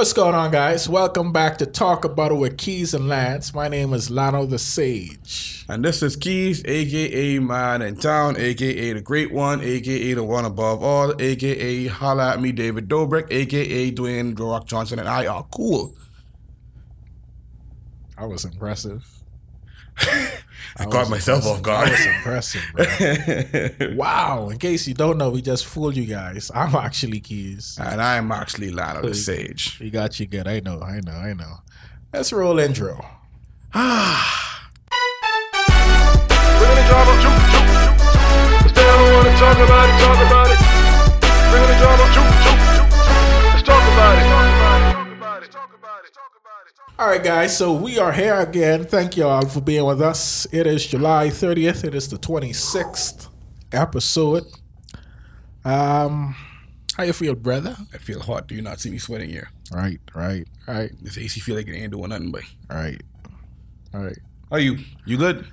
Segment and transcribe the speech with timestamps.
[0.00, 0.88] What's going on, guys?
[0.88, 3.52] Welcome back to Talk About It with Keys and Lance.
[3.52, 5.66] My name is Lano the Sage.
[5.68, 10.46] And this is Keys, aka Man in Town, aka the Great One, aka the One
[10.46, 15.26] Above All, aka Holla at Me David Dobrik, aka Dwayne The Rock Johnson, and I
[15.26, 15.94] are cool.
[18.18, 19.06] That was impressive.
[20.76, 21.88] I caught myself off guard.
[21.88, 22.62] That was impressive,
[23.78, 23.94] bro.
[23.96, 24.48] wow.
[24.50, 26.50] In case you don't know, we just fooled you guys.
[26.54, 27.78] I'm actually Keys.
[27.80, 29.78] and I'm actually Lano the Sage.
[29.80, 30.46] We got you good.
[30.46, 31.56] I know, I know, I know.
[32.12, 33.04] Let's roll intro.
[39.00, 40.58] Drama, wanna talk about it, talk about it.
[41.50, 42.92] Bring the drama, juke, juke, juke.
[43.52, 44.49] Let's talk about it.
[47.00, 47.56] All right, guys.
[47.56, 48.84] So we are here again.
[48.84, 50.46] Thank you all for being with us.
[50.52, 51.82] It is July 30th.
[51.82, 53.28] It is the 26th
[53.72, 54.44] episode.
[55.64, 56.36] Um,
[56.98, 57.74] how you feel, brother?
[57.94, 58.48] I feel hot.
[58.48, 59.48] Do you not see me sweating here?
[59.72, 63.00] Right, right, right, This AC feel like it ain't doing nothing, but right,
[63.94, 64.18] all right.
[64.50, 64.76] How you?
[65.06, 65.46] You good?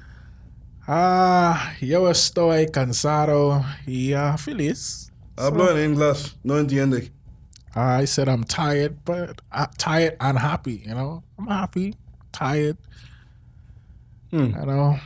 [0.85, 5.11] Ah, yo estoy cansado y uh, feliz.
[5.37, 6.35] Hablo en inglés.
[6.43, 7.09] No entiende.
[7.73, 10.83] I said I'm tired, but uh, tired and happy.
[10.85, 11.93] You know, I'm happy,
[12.31, 12.77] tired.
[14.31, 14.45] Hmm.
[14.59, 14.99] You know,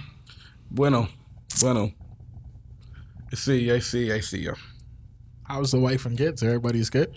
[0.72, 1.08] Bueno.
[1.60, 1.92] Bueno.
[3.32, 4.56] I see, I see, I see you.
[5.44, 6.42] how's the wife and kids?
[6.44, 7.14] Everybody's good.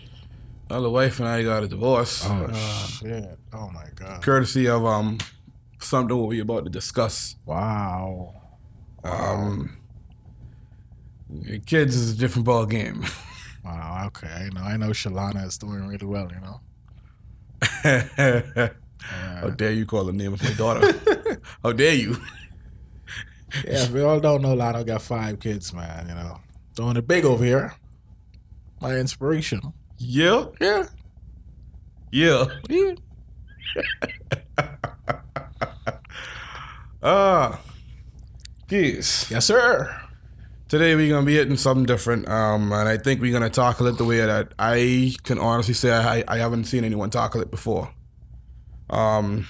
[0.69, 2.25] Well, the wife and I got a divorce.
[2.27, 3.39] Oh uh, shit!
[3.53, 4.23] Oh my god!
[4.23, 5.19] courtesy of um
[5.79, 7.37] something we're about to discuss.
[7.47, 8.35] Wow.
[9.05, 9.77] Um,
[11.29, 13.05] your kids is a different ball game.
[13.65, 14.03] Wow.
[14.09, 14.29] Okay.
[14.29, 14.61] I know.
[14.61, 14.91] I know.
[14.91, 16.31] Shalana is doing really well.
[16.31, 16.61] You know.
[19.11, 20.93] How dare you call the name of my daughter?
[21.63, 22.17] How dare you?
[23.67, 23.89] Yeah.
[23.91, 26.09] We all don't know Lano got five kids, man.
[26.09, 26.41] You know,
[26.75, 27.75] doing it big over here.
[28.81, 29.61] My inspiration.
[29.99, 30.87] Yeah, Yeah.
[32.11, 32.45] yeah.
[32.69, 32.95] Yeah.
[37.07, 37.61] Ah,
[38.71, 39.31] yes.
[39.31, 39.95] Yes, sir.
[40.69, 43.99] Today we're gonna be hitting something different, um, and I think we're gonna tackle it
[43.99, 47.91] the way that I can honestly say I, I haven't seen anyone tackle it before.
[48.91, 49.47] Um,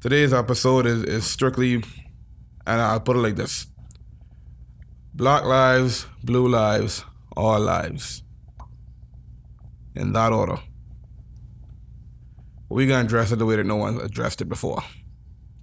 [0.00, 3.66] today's episode is, is strictly, and I'll put it like this:
[5.14, 7.04] Black lives, blue lives,
[7.36, 8.22] all lives.
[9.94, 10.58] In that order.
[12.68, 14.82] We're gonna address it the way that no one addressed it before.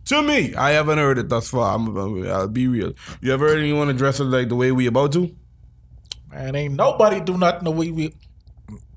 [0.06, 1.76] To me, I haven't heard it thus far.
[1.76, 2.94] I'm, I'll be real.
[3.22, 5.34] You ever heard anyone address it like the way we about to?
[6.32, 8.14] Man, ain't nobody do nothing the way we.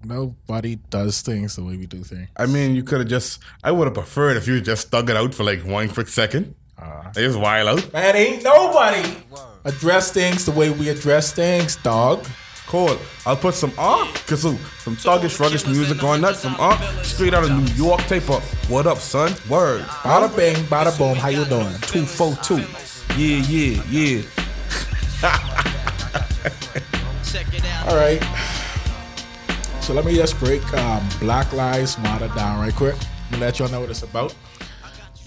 [0.05, 2.29] Nobody does things the way we do things.
[2.37, 3.41] I mean, you could have just.
[3.65, 6.55] I would have preferred if you just stuck it out for like one quick second.
[6.81, 7.93] Uh, They just while out.
[7.93, 9.03] man, ain't nobody
[9.65, 12.25] address things the way we address things, dog.
[12.69, 12.97] Cool.
[13.27, 16.37] I'll put some ah kazoo, some thuggish, ruggish music on that.
[16.37, 18.43] Some ah straight out of New York type of.
[18.71, 19.33] What up, son?
[19.49, 19.83] Word.
[20.05, 21.17] Bada bing, bada boom.
[21.17, 21.75] How you doing?
[21.83, 22.63] Two four two.
[23.17, 24.23] Yeah, yeah, yeah.
[27.89, 28.23] All right.
[29.89, 32.95] So let me just break um, Black Lives Matter down right quick.
[32.95, 34.35] Let me let y'all know what it's about.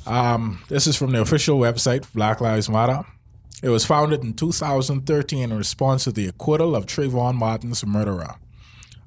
[0.06, 3.04] Um, this is from the official website, Black Lives Matter.
[3.64, 8.36] It was founded in 2013 in response to the acquittal of Trayvon Martin's murderer,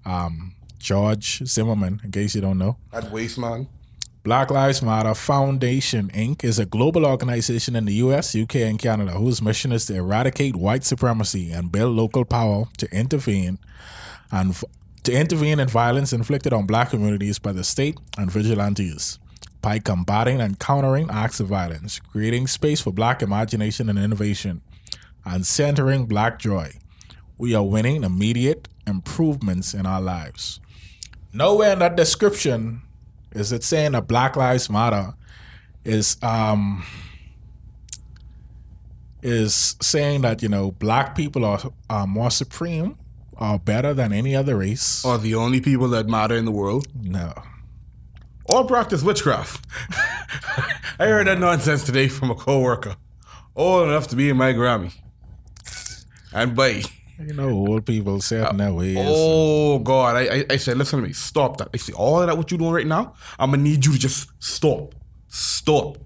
[0.05, 2.77] um, George Zimmerman, in case you don't know.
[2.91, 3.69] That waste man.
[4.25, 6.43] Black Lives Matter Foundation, Inc.
[6.43, 10.57] is a global organization in the US, UK, and Canada whose mission is to eradicate
[10.57, 13.61] white supremacy and build local power to intervene
[14.33, 14.61] and
[15.05, 19.19] to intervene in violence inflicted on black communities by the state and vigilantes
[19.65, 24.61] by combating and countering acts of violence, creating space for black imagination and innovation,
[25.25, 26.71] and centering black joy.
[27.39, 30.61] We are winning immediate improvements in our lives.
[31.33, 32.83] Nowhere in that description
[33.33, 35.15] is it saying that Black Lives Matter
[35.83, 36.85] is um
[39.23, 42.99] is saying that you know black people are, are more supreme
[43.39, 45.05] or better than any other race.
[45.05, 46.87] Are the only people that matter in the world.
[46.95, 47.33] No.
[48.47, 49.65] or practice witchcraft.
[50.99, 52.97] I heard that nonsense today from a coworker,
[53.57, 54.93] old enough to be in my Grammy.
[56.33, 56.83] And by
[57.19, 58.99] You know, old people set in their ways.
[59.01, 61.69] oh god, I, I I said, listen to me, stop that.
[61.73, 63.99] I see all of that what you doing right now, I'm gonna need you to
[63.99, 64.95] just stop,
[65.29, 65.99] stop.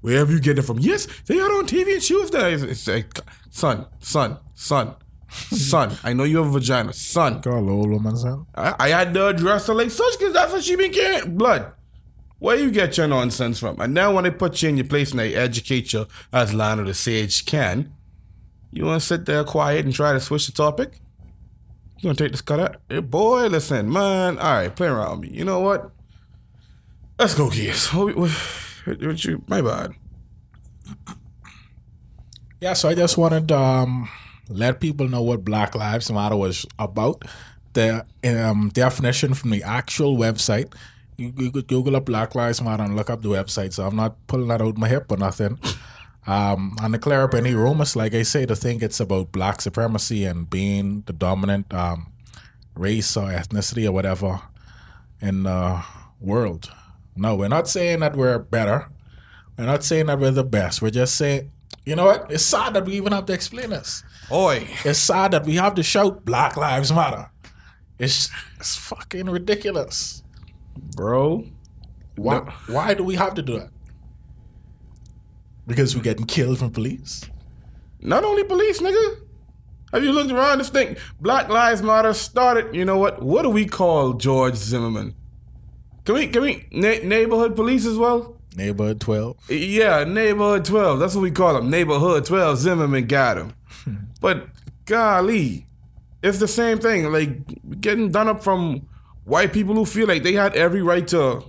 [0.00, 2.52] Wherever you get it from, yes, they are on TV and Tuesday.
[2.54, 3.18] It's, it's like,
[3.50, 4.94] son, son, son,
[5.34, 5.96] son.
[6.02, 7.42] I know you have a vagina, son.
[7.42, 8.46] Call old woman son.
[8.54, 11.36] I, I had to address her like such because that's what she been getting.
[11.36, 11.72] Blood.
[12.38, 13.80] Where you get your nonsense from?
[13.80, 16.84] And now when they put you in your place and they educate you as Lionel
[16.84, 17.92] the Sage can,
[18.70, 21.00] you want to sit there quiet and try to switch the topic?
[21.98, 22.76] You gonna take this cut out?
[22.88, 24.38] Hey, boy, listen, man.
[24.38, 25.38] All right, play around with me.
[25.38, 25.90] You know what?
[27.18, 27.92] Let's go, kids.
[27.94, 28.30] What, what,
[28.84, 29.94] what you, my bad.
[32.60, 34.08] Yeah, so I just wanted um,
[34.54, 37.24] let people know what Black Lives Matter was about.
[37.72, 40.72] The um, definition from the actual website.
[41.16, 43.72] You, you could Google up Black Lives Matter and look up the website.
[43.72, 45.58] So I'm not pulling that out my hip or nothing.
[46.26, 49.60] Um, and to clear up any rumors, like I say, to think it's about black
[49.60, 52.12] supremacy and being the dominant um,
[52.74, 54.40] race or ethnicity or whatever
[55.20, 55.82] in the
[56.20, 56.70] world.
[57.16, 58.88] No, we're not saying that we're better.
[59.56, 60.82] We're not saying that we're the best.
[60.82, 61.50] We're just saying,
[61.84, 62.30] you know what?
[62.30, 64.02] It's sad that we even have to explain this.
[64.32, 64.66] Oi.
[64.84, 67.30] It's sad that we have to shout Black Lives Matter.
[67.98, 70.22] It's it's fucking ridiculous.
[70.96, 71.46] Bro.
[72.16, 72.52] Why No.
[72.74, 73.70] why do we have to do that?
[75.66, 77.28] Because we're getting killed from police?
[78.00, 79.16] Not only police, nigga.
[79.92, 80.96] Have you looked around this thing?
[81.20, 82.74] Black Lives Matter started.
[82.74, 83.22] You know what?
[83.22, 85.14] What do we call George Zimmerman?
[86.04, 88.36] Can we can we na- neighborhood police as well?
[88.56, 89.50] Neighborhood 12.
[89.50, 91.00] Yeah, neighborhood twelve.
[91.00, 91.70] That's what we call them.
[91.70, 92.58] Neighborhood twelve.
[92.58, 93.52] Zimmerman got him.
[94.20, 94.46] but
[94.84, 95.66] golly,
[96.22, 97.10] it's the same thing.
[97.10, 98.86] Like getting done up from
[99.24, 101.44] white people who feel like they had every right to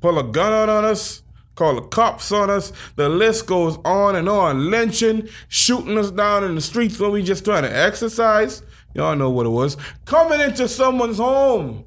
[0.00, 1.22] pull a gun out on us,
[1.54, 2.72] call the cops on us.
[2.96, 4.70] The list goes on and on.
[4.70, 8.62] Lynching, shooting us down in the streets when we just trying to exercise.
[8.92, 9.76] Y'all know what it was.
[10.04, 11.84] Coming into someone's home.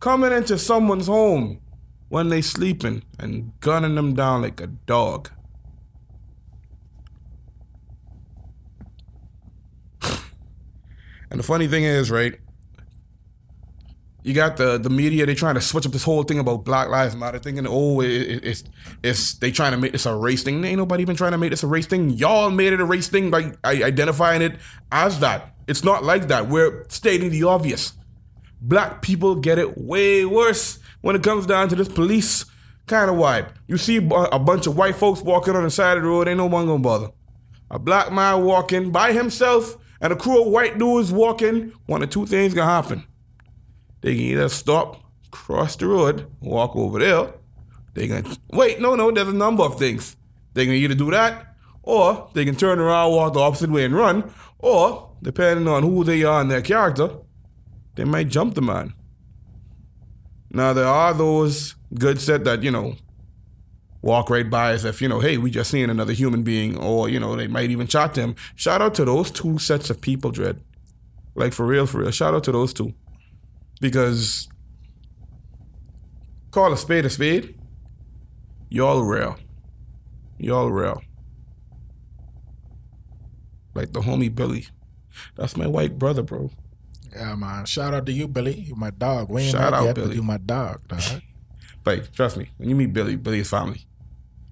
[0.00, 1.60] Coming into someone's home
[2.08, 5.30] when they sleeping and gunning them down like a dog.
[10.02, 12.38] and the funny thing is, right?
[14.22, 15.26] You got the the media.
[15.26, 18.10] They trying to switch up this whole thing about Black Lives Matter, thinking, oh, it,
[18.10, 18.64] it, it's
[19.02, 20.64] it's they trying to make this a race thing.
[20.64, 22.08] Ain't nobody been trying to make this a race thing.
[22.10, 24.56] Y'all made it a race thing by identifying it
[24.90, 25.54] as that.
[25.66, 26.48] It's not like that.
[26.48, 27.92] We're stating the obvious
[28.62, 32.46] black people get it way worse when it comes down to this police
[32.86, 33.50] kind of vibe.
[33.66, 36.38] You see a bunch of white folks walking on the side of the road, ain't
[36.38, 37.08] no one gonna bother.
[37.70, 42.08] A black man walking by himself and a crew of white dudes walking, one of
[42.08, 43.04] two things gonna happen.
[44.00, 47.34] They can either stop, cross the road, walk over there.
[47.92, 50.16] They can wait, no, no, there's a number of things.
[50.54, 53.94] They can either do that, or they can turn around, walk the opposite way and
[53.94, 57.10] run, or depending on who they are and their character,
[57.94, 58.94] they might jump the man.
[60.54, 62.96] Now there are those good set that you know
[64.02, 67.08] walk right by as if you know, hey, we just seen another human being, or
[67.08, 68.36] you know, they might even chat to him.
[68.54, 70.60] Shout out to those two sets of people, Dread.
[71.34, 72.12] Like for real, for real.
[72.12, 72.94] Shout out to those two
[73.80, 74.48] because
[76.52, 77.58] call a spade a spade.
[78.68, 79.36] Y'all real.
[80.38, 81.02] Y'all real.
[83.74, 84.68] Like the homie Billy.
[85.34, 86.50] That's my white brother, bro.
[87.14, 87.64] Yeah, man.
[87.66, 88.54] Shout out to you, Billy.
[88.54, 89.30] You my dog.
[89.30, 90.16] We ain't Shout out, yet, but Billy.
[90.16, 91.00] you my dog, dog.
[91.84, 93.86] Like, trust me, when you meet Billy, Billy is family.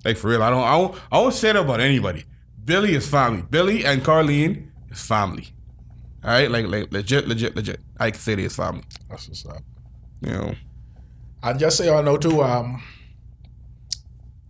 [0.05, 2.25] Like for real, I don't, I don't, I won't say that about anybody.
[2.64, 3.43] Billy is family.
[3.49, 5.49] Billy and Carlene is family.
[6.25, 7.81] All right, like, like legit, legit, legit.
[7.99, 8.85] I can say they is family.
[9.09, 9.62] That's what's up.
[10.20, 10.55] You know,
[11.43, 12.81] And just so y'all know too, um,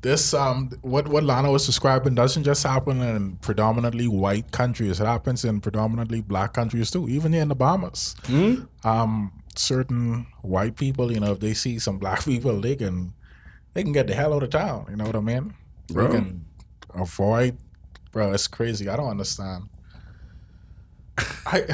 [0.03, 5.01] this um, what what Lana was describing doesn't just happen in predominantly white countries.
[5.01, 8.17] It happens in predominantly black countries too, even here in the Bahamas.
[8.85, 13.15] Um, certain white people, you know, if they see some black people, they can
[13.75, 14.87] they can get the hell out of town.
[14.91, 15.55] You know what I mean?
[15.89, 16.09] Bro.
[16.09, 16.45] They can
[16.95, 17.57] avoid.
[18.11, 18.89] Bro, it's crazy.
[18.89, 19.69] I don't understand.
[21.47, 21.65] I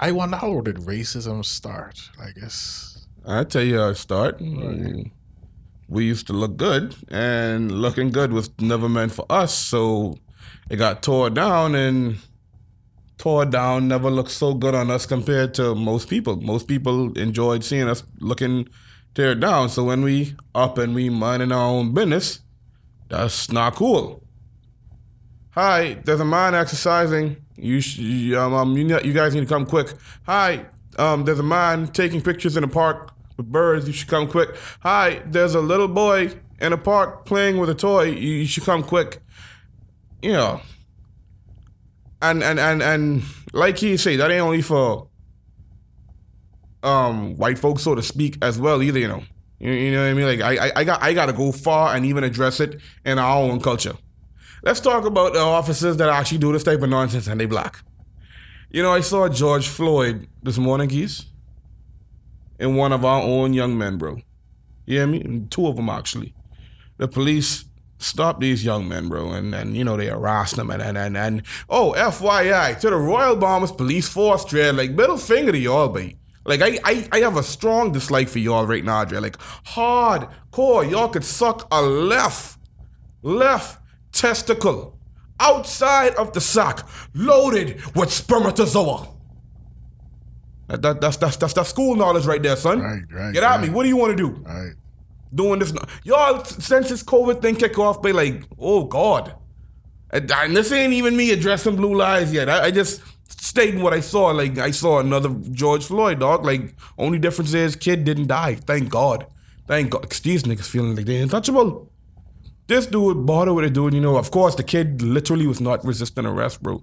[0.00, 2.10] I wonder how did racism start?
[2.20, 4.38] I guess I tell you how it start.
[4.38, 5.10] Mm,
[5.88, 9.54] We used to look good, and looking good was never meant for us.
[9.54, 10.18] So
[10.68, 12.18] it got tore down, and
[13.18, 16.36] tore down never looked so good on us compared to most people.
[16.36, 18.68] Most people enjoyed seeing us looking
[19.14, 19.68] teared down.
[19.68, 22.40] So when we up and we minding our own business,
[23.08, 24.22] that's not cool.
[25.50, 27.36] Hi, there's a man exercising.
[27.56, 29.94] You, sh- um, um, you, you guys need to come quick.
[30.26, 30.66] Hi,
[30.98, 33.86] um, there's a man taking pictures in the park birds.
[33.86, 34.56] You should come quick.
[34.80, 38.04] Hi, there's a little boy in a park playing with a toy.
[38.04, 39.20] You, you should come quick.
[40.22, 40.60] You know,
[42.22, 45.08] and and and and like he say, that ain't only for
[46.82, 48.98] um white folks, so to speak, as well either.
[48.98, 49.22] You know,
[49.58, 50.26] you, you know what I mean?
[50.26, 53.18] Like I, I I got I got to go far and even address it in
[53.18, 53.94] our own culture.
[54.62, 57.76] Let's talk about the officers that actually do this type of nonsense and they black.
[58.70, 61.26] You know, I saw George Floyd this morning, Keys,
[62.58, 64.16] and one of our own young men, bro.
[64.86, 65.46] You hear me?
[65.50, 66.34] Two of them actually.
[66.98, 67.64] The police
[67.98, 69.30] stop these young men, bro.
[69.32, 72.96] And and you know they harass them and and and, and oh FYI to the
[72.96, 76.16] Royal Bahamas Police Force, Dre, like middle finger to y'all, babe.
[76.44, 79.18] Like I, I I have a strong dislike for y'all right now, Dre.
[79.18, 82.58] Like hard core, y'all could suck a left,
[83.22, 83.82] left
[84.12, 84.98] testicle
[85.40, 89.15] outside of the sack, loaded with spermatozoa.
[90.68, 92.80] That, that, that's, that's, that's, that's school knowledge right there, son.
[92.80, 93.68] Right, right, Get at right.
[93.68, 93.74] me.
[93.74, 94.28] What do you want to do?
[94.42, 94.72] Right.
[95.34, 95.72] doing this.
[96.04, 99.34] Y'all, since this COVID thing kick off, they like, oh God.
[100.10, 102.48] And, and this ain't even me addressing blue lies yet.
[102.48, 104.26] I, I just stating what I saw.
[104.26, 106.44] Like I saw another George Floyd dog.
[106.44, 108.54] Like only difference is kid didn't die.
[108.54, 109.26] Thank God.
[109.66, 110.10] Thank God.
[110.10, 111.90] these niggas feeling like they untouchable.
[112.66, 113.94] This dude bother with it, dude.
[113.94, 116.82] You know, of course, the kid literally was not resisting arrest, bro.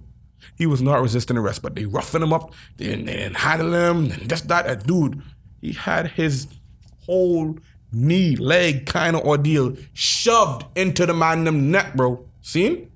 [0.56, 4.28] He was not resisting arrest, but they roughen him up, they didn't handle him, and
[4.28, 4.66] this, that.
[4.66, 5.22] And dude,
[5.60, 6.46] he had his
[7.06, 7.58] whole
[7.92, 12.24] knee, leg kind of ordeal shoved into the man them neck, bro.
[12.42, 12.90] Seen?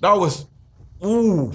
[0.00, 0.46] That was,
[1.04, 1.52] ooh.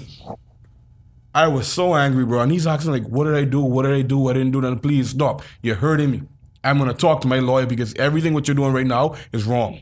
[1.34, 2.40] I was so angry, bro.
[2.40, 3.60] And he's asking, like, what did I do?
[3.60, 4.28] What did I do?
[4.28, 4.82] I didn't do that.
[4.82, 5.42] Please stop.
[5.62, 6.22] You're hurting me.
[6.64, 9.44] I'm going to talk to my lawyer because everything what you're doing right now is
[9.44, 9.80] wrong.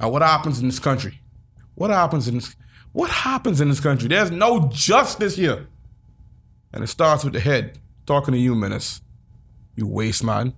[0.00, 1.20] And what happens in this country?
[1.74, 2.56] What happens in this?
[2.92, 4.08] What happens in this country?
[4.08, 5.68] There's no justice here.
[6.72, 7.78] And it starts with the head.
[8.06, 9.00] Talking to you, Menace.
[9.76, 10.54] You waste man.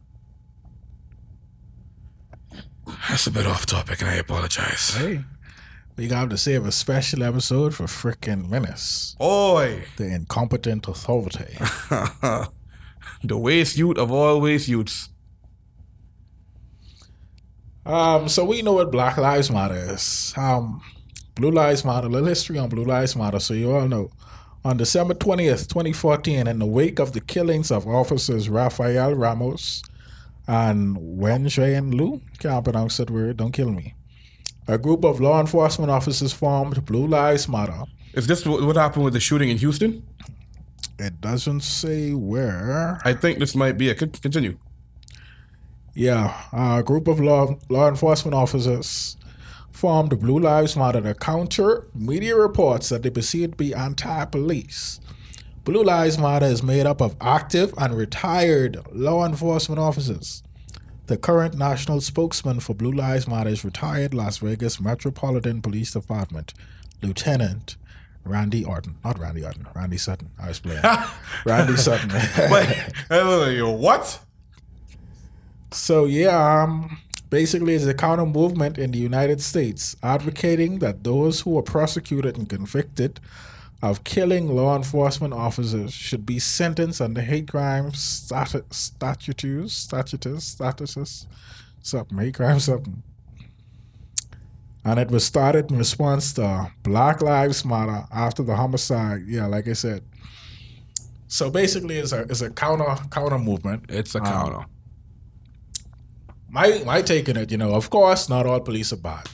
[3.09, 4.95] That's a bit off topic, and I apologize.
[4.95, 5.25] Hey,
[5.97, 9.85] we got to save a special episode for frickin' Menace, Oi!
[9.97, 11.57] the incompetent authority.
[13.23, 15.11] the waste youth of all waste youths.
[17.85, 20.33] Um, so we know what Black Lives Matter is.
[20.37, 20.81] Um,
[21.35, 24.11] Blue Lives Matter, a little history on Blue Lives Matter, so you all know.
[24.65, 29.83] On December 20th, 2014, in the wake of the killings of officers Rafael Ramos
[30.47, 33.95] and Wen and Lu, can't pronounce that word, don't kill me.
[34.69, 37.83] A group of law enforcement officers formed Blue Lives Matter.
[38.13, 40.07] Is this what what happened with the shooting in Houston?
[40.99, 43.01] It doesn't say where.
[43.05, 43.97] I think this might be it.
[43.97, 44.59] Continue.
[45.95, 49.17] Yeah, a group of law, law enforcement officers
[49.73, 55.01] formed Blue Lives Matter to counter media reports that they perceived to be anti police.
[55.65, 60.43] Blue Lives Matter is made up of active and retired law enforcement officers.
[61.07, 66.55] The current national spokesman for Blue Lives Matter is retired Las Vegas Metropolitan Police Department
[67.03, 67.77] Lieutenant
[68.25, 68.97] Randy Orton.
[69.05, 70.31] Not Randy Orton, Randy Sutton.
[70.41, 70.83] I was playing.
[71.45, 72.11] Randy Sutton.
[72.51, 74.21] Wait, what?
[75.73, 76.99] So yeah, um,
[77.33, 82.37] basically it's a counter movement in the United States advocating that those who are prosecuted
[82.37, 83.19] and convicted
[83.83, 91.27] of killing law enforcement officers should be sentenced under hate crime statu- statutes, statutes, statuses,
[91.81, 93.03] something, hate crime something.
[94.85, 99.23] And it was started in response to Black Lives Matter after the homicide.
[99.27, 100.03] Yeah, like I said.
[101.29, 103.87] So basically, it's a it's a counter counter movement.
[103.89, 104.67] It's a Um, counter.
[106.53, 109.27] My my take on it, you know, of course, not all police are bad.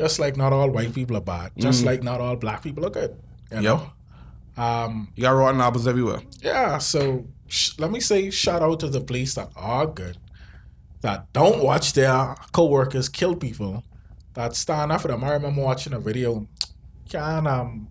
[0.00, 1.52] Just like not all white people are bad.
[1.56, 3.12] Just like not all black people are good.
[3.52, 3.92] You know?
[4.56, 6.20] Um, You got rotten apples everywhere.
[6.42, 6.78] yeah.
[6.78, 10.16] So sh- let me say, shout out to the police that are good,
[11.02, 13.84] that don't watch their coworkers kill people,
[14.34, 15.22] that stand up for them.
[15.24, 16.46] I remember watching a video.
[17.08, 17.88] Can't um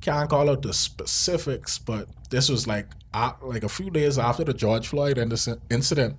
[0.00, 4.44] can't call out the specifics, but this was like uh, like a few days after
[4.44, 5.18] the George Floyd
[5.70, 6.16] incident.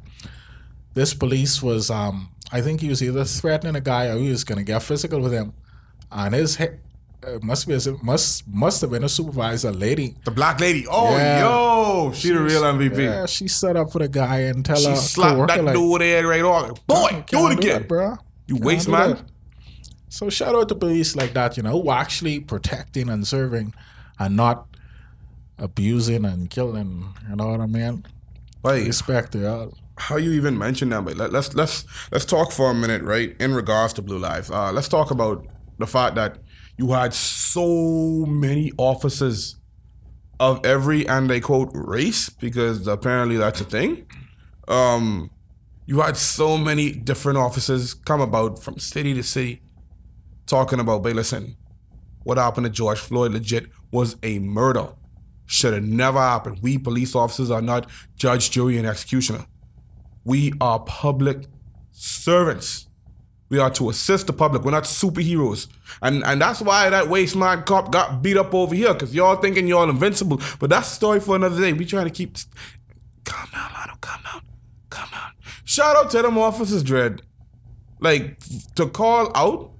[0.93, 4.43] This police was um I think he was either threatening a guy or he was
[4.43, 5.53] gonna get physical with him,
[6.11, 6.67] and his he-
[7.23, 10.15] uh, must be a, must must have been a supervisor lady.
[10.25, 10.85] The black lady.
[10.89, 11.39] Oh, Yeah.
[11.41, 12.97] yo, she the real MVP.
[13.03, 14.83] Yeah, she set up for the guy and tell him.
[14.83, 16.85] She her slapped coworker, that like, dude there right off.
[16.87, 17.81] Boy, "Can't do it again.
[17.81, 18.17] that, bro.
[18.47, 19.09] You Can't waste man.
[19.11, 19.21] that."
[20.09, 23.73] So shout out to police like that, you know, who actually protecting and serving,
[24.19, 24.65] and not
[25.57, 27.13] abusing and killing.
[27.29, 28.05] You know what I mean?
[28.63, 29.71] Wait, Respect it.
[29.97, 31.05] How you even mention that?
[31.05, 33.35] But let, let's let's let's talk for a minute, right?
[33.39, 35.45] In regards to Blue Lives, uh, let's talk about
[35.79, 36.37] the fact that
[36.77, 39.57] you had so many officers
[40.39, 44.07] of every and I quote race because apparently that's a thing.
[44.67, 45.29] Um,
[45.85, 49.61] you had so many different officers come about from city to city,
[50.47, 51.57] talking about, "Hey, listen,
[52.23, 54.93] what happened to George Floyd legit was a murder.
[55.45, 56.59] Should have never happened.
[56.61, 59.45] We police officers are not judge, jury, and executioner.
[60.23, 61.45] We are public
[61.91, 62.87] servants.
[63.49, 64.63] We are to assist the public.
[64.63, 65.67] We're not superheroes.
[66.01, 69.35] And and that's why that waste man cop got beat up over here, because y'all
[69.35, 70.41] thinking y'all invincible.
[70.59, 71.73] But that's a story for another day.
[71.73, 72.37] We trying to keep
[73.25, 74.41] calm down, Lotto, calm down.
[74.89, 75.31] Calm down.
[75.65, 77.23] Shout out to them officers, Dread.
[77.99, 78.37] Like
[78.75, 79.71] to call out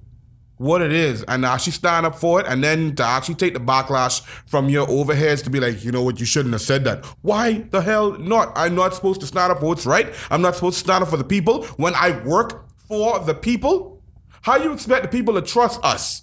[0.62, 3.60] what it is and actually stand up for it and then to actually take the
[3.60, 7.04] backlash from your overheads to be like, you know what, you shouldn't have said that.
[7.22, 8.52] Why the hell not?
[8.54, 10.14] I'm not supposed to stand up for what's right.
[10.30, 14.00] I'm not supposed to stand up for the people when I work for the people.
[14.42, 16.22] How you expect the people to trust us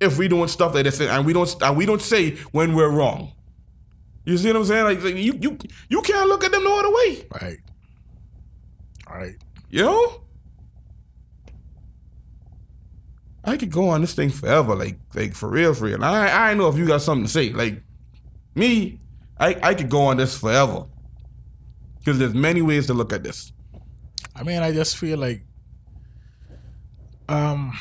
[0.00, 2.90] if we doing stuff like this and we don't and we don't say when we're
[2.90, 3.32] wrong?
[4.24, 4.84] You see what I'm saying?
[4.84, 7.26] Like, like you you you can't look at them no other way.
[7.40, 7.58] Right.
[9.08, 9.36] Right.
[9.70, 10.22] You know?
[13.46, 16.04] I could go on this thing forever, like like for real, for real.
[16.04, 17.50] I I know if you got something to say.
[17.50, 17.82] Like
[18.54, 19.00] me,
[19.38, 20.86] I I could go on this forever.
[21.98, 23.52] Because there's many ways to look at this.
[24.36, 25.44] I mean, I just feel like,
[27.28, 27.76] um,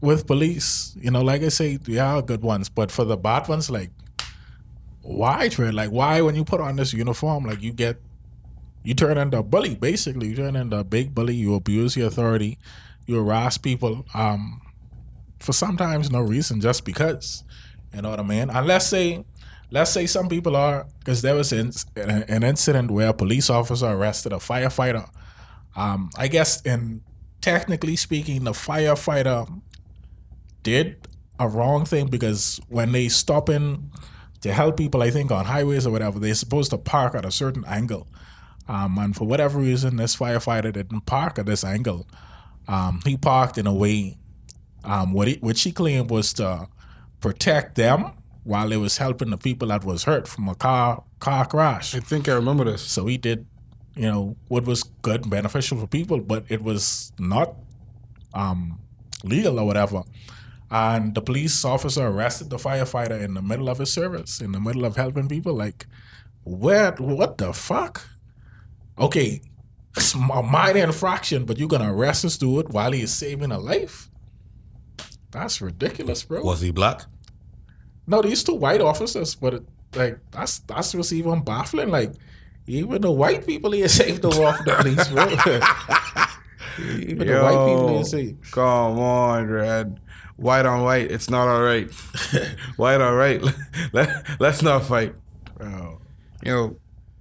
[0.00, 3.46] with police, you know, like I say, they are good ones, but for the bad
[3.46, 3.92] ones, like,
[5.02, 5.70] why, Trey?
[5.70, 8.00] Like, why when you put on this uniform, like, you get,
[8.82, 10.28] you turn into a bully, basically.
[10.28, 11.34] You turn into a big bully.
[11.34, 12.58] You abuse your authority.
[13.06, 14.60] You harass people, um,
[15.40, 17.44] for sometimes no reason, just because.
[17.94, 18.50] You know what I mean?
[18.50, 19.24] And let's say,
[19.70, 23.86] let's say some people are, because there was an, an incident where a police officer
[23.86, 25.08] arrested a firefighter.
[25.74, 27.02] Um, I guess, in
[27.40, 29.60] technically speaking, the firefighter
[30.62, 31.08] did
[31.38, 33.90] a wrong thing because when they stop in
[34.42, 37.30] to help people, I think on highways or whatever, they're supposed to park at a
[37.30, 38.06] certain angle.
[38.70, 42.06] Um, and for whatever reason, this firefighter didn't park at this angle.
[42.68, 44.16] Um, he parked in a way
[44.84, 46.68] um, what he, which he claimed was to
[47.20, 48.12] protect them
[48.44, 51.96] while they was helping the people that was hurt from a car car crash.
[51.96, 52.82] I think I remember this.
[52.82, 53.44] So he did,
[53.96, 57.56] you know, what was good and beneficial for people, but it was not
[58.34, 58.78] um,
[59.24, 60.04] legal or whatever.
[60.70, 64.60] And the police officer arrested the firefighter in the middle of his service, in the
[64.60, 65.54] middle of helping people.
[65.54, 65.86] Like,
[66.44, 67.00] what?
[67.00, 68.06] What the fuck?
[69.00, 69.40] Okay,
[69.96, 74.10] it's a minor infraction, but you're gonna arrest this dude while he's saving a life?
[75.30, 76.42] That's ridiculous, bro.
[76.42, 77.02] Was he black?
[78.06, 79.62] No, these two white officers, but it,
[79.94, 81.88] like that's that's what's even baffling.
[81.88, 82.12] Like
[82.66, 85.24] even the white people here saved them off the police, bro.
[87.00, 88.52] even the white people here saved.
[88.52, 90.00] Come on, Red.
[90.36, 91.90] White on white, it's not all right.
[92.76, 93.42] white on right,
[93.92, 95.14] let, let's not fight.
[95.58, 96.00] Bro.
[96.42, 96.76] You know,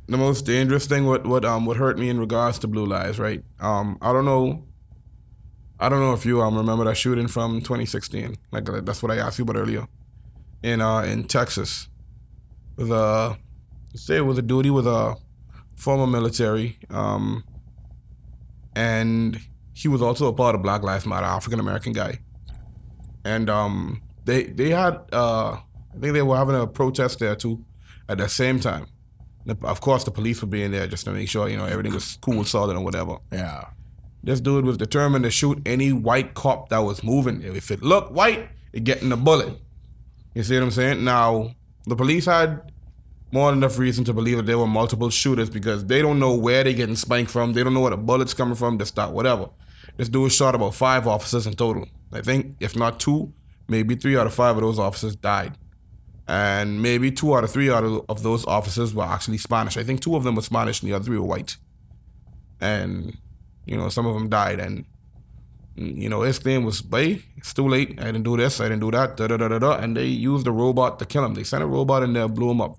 [0.09, 3.19] the most dangerous thing what what um what hurt me in regards to blue lies,
[3.19, 3.43] right?
[3.59, 4.65] Um, I don't know.
[5.79, 8.35] I don't know if you um remember that shooting from 2016.
[8.51, 9.87] Like that's what I asked you about earlier.
[10.63, 11.87] In uh in Texas,
[12.77, 13.37] a
[13.95, 15.15] say it was a duty with a
[15.75, 17.43] former military, um,
[18.75, 19.39] and
[19.73, 22.19] he was also a part of Black Lives Matter, African American guy,
[23.23, 27.63] and um they they had uh I think they were having a protest there too,
[28.07, 28.87] at the same time.
[29.49, 31.93] The- Of course, the police were being there just to make sure you know everything
[31.93, 33.17] was cool, solid, and whatever.
[33.31, 33.65] Yeah.
[34.23, 37.41] This dude was determined to shoot any white cop that was moving.
[37.41, 39.57] If it looked white, it getting a bullet.
[40.35, 41.03] You see what I'm saying?
[41.03, 42.71] Now, the police had
[43.31, 46.33] more than enough reason to believe that there were multiple shooters because they don't know
[46.35, 47.53] where they're getting spanked from.
[47.53, 48.77] They don't know where the bullets coming from.
[48.77, 49.49] They start whatever.
[49.97, 51.87] This dude shot about five officers in total.
[52.11, 53.31] I think if not two,
[53.67, 55.57] maybe three out of five of those officers died.
[56.29, 59.77] And maybe two out of three out of, those officers were actually Spanish.
[59.77, 61.57] I think two of them were Spanish and the other three were white.
[62.61, 63.17] And
[63.65, 64.85] you know, some of them died, and
[65.75, 67.99] you know, his thing was, "Hey, it's too late.
[67.99, 68.59] I didn't do this.
[68.59, 69.77] I didn't do that." Da da da da da.
[69.77, 71.33] And they used the robot to kill him.
[71.33, 72.77] They sent a robot in there, blew him up.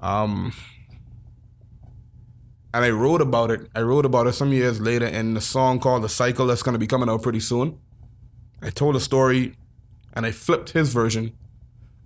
[0.00, 0.52] Um,
[2.74, 3.70] and I wrote about it.
[3.72, 6.74] I wrote about it some years later in the song called "The Cycle" that's going
[6.74, 7.78] to be coming out pretty soon.
[8.60, 9.54] I told a story,
[10.12, 11.34] and I flipped his version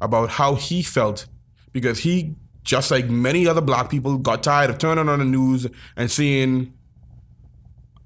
[0.01, 1.27] about how he felt
[1.73, 5.67] because he, just like many other black people, got tired of turning on the news
[5.97, 6.73] and seeing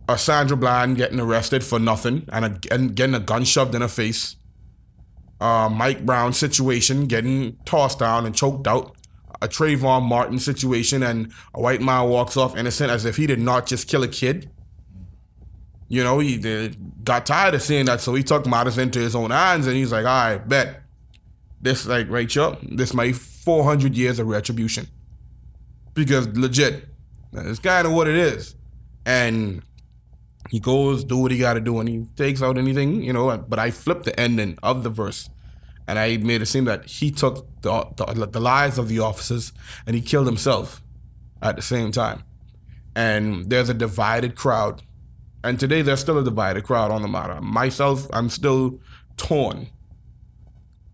[0.09, 3.81] a Sandra Bland getting arrested for nothing and, a, and getting a gun shoved in
[3.81, 4.37] her face.
[5.40, 8.96] Uh, Mike Brown situation getting tossed down and choked out.
[9.42, 13.40] A Trayvon Martin situation and a white man walks off innocent as if he did
[13.40, 14.50] not just kill a kid.
[15.88, 19.14] You know, he did, got tired of seeing that, so he took matters into his
[19.14, 20.83] own hands and he's like, right, bet.
[21.60, 24.86] This, like, Chuck, this might 400 years of retribution.
[25.94, 26.86] Because legit,
[27.32, 28.54] it's kind of what it is.
[29.04, 29.62] And
[30.48, 33.36] he goes, do what he got to do, and he takes out anything, you know.
[33.36, 35.28] But I flipped the ending of the verse,
[35.86, 39.52] and I made it seem that he took the, the, the lives of the officers
[39.86, 40.82] and he killed himself
[41.42, 42.22] at the same time.
[42.96, 44.82] And there's a divided crowd,
[45.44, 47.40] and today there's still a divided crowd on the matter.
[47.40, 48.80] Myself, I'm still
[49.16, 49.68] torn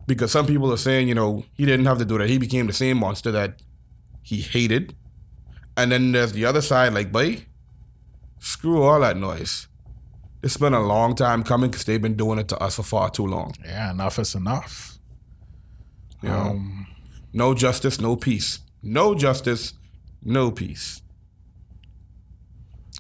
[0.06, 2.28] because some people are saying, you know, he didn't have to do that.
[2.28, 3.62] He became the same monster that
[4.22, 4.94] he hated.
[5.76, 7.46] And then there's the other side, like, boy,
[8.38, 9.66] Screw all that noise.
[10.42, 13.10] It's been a long time coming because they've been doing it to us for far
[13.10, 13.54] too long.
[13.64, 14.98] Yeah, enough is enough.
[16.22, 16.86] You know, Um,
[17.32, 18.60] no justice, no peace.
[18.82, 19.72] No justice,
[20.22, 21.02] no peace.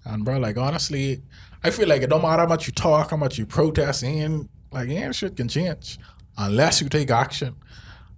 [0.04, 1.22] And bro, like honestly,
[1.62, 4.48] I feel like it don't matter how much you talk, how much you protest, and
[4.72, 5.98] like yeah, shit can change
[6.38, 7.56] unless you take action.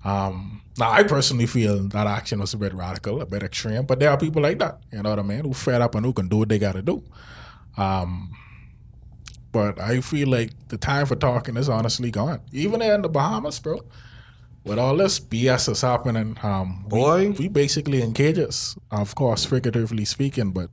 [0.05, 3.99] Um, now I personally feel that action was a bit radical, a bit extreme, but
[3.99, 6.13] there are people like that, you know what I mean, who fed up and who
[6.13, 7.03] can do what they gotta do.
[7.77, 8.31] Um,
[9.51, 12.41] but I feel like the time for talking is honestly gone.
[12.53, 13.81] Even in the Bahamas, bro.
[14.65, 17.31] With all this BS that's happening, um, we, Boy.
[17.31, 18.77] we basically in cages.
[18.91, 20.69] Of course, figuratively speaking, but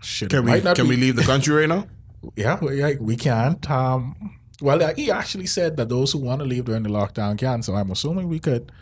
[0.00, 1.86] shit, Can we can be- we leave the country right now?
[2.36, 3.68] yeah, we, yeah, we can't.
[3.70, 7.62] Um, well, he actually said that those who want to leave during the lockdown can,
[7.62, 8.72] so I'm assuming we could.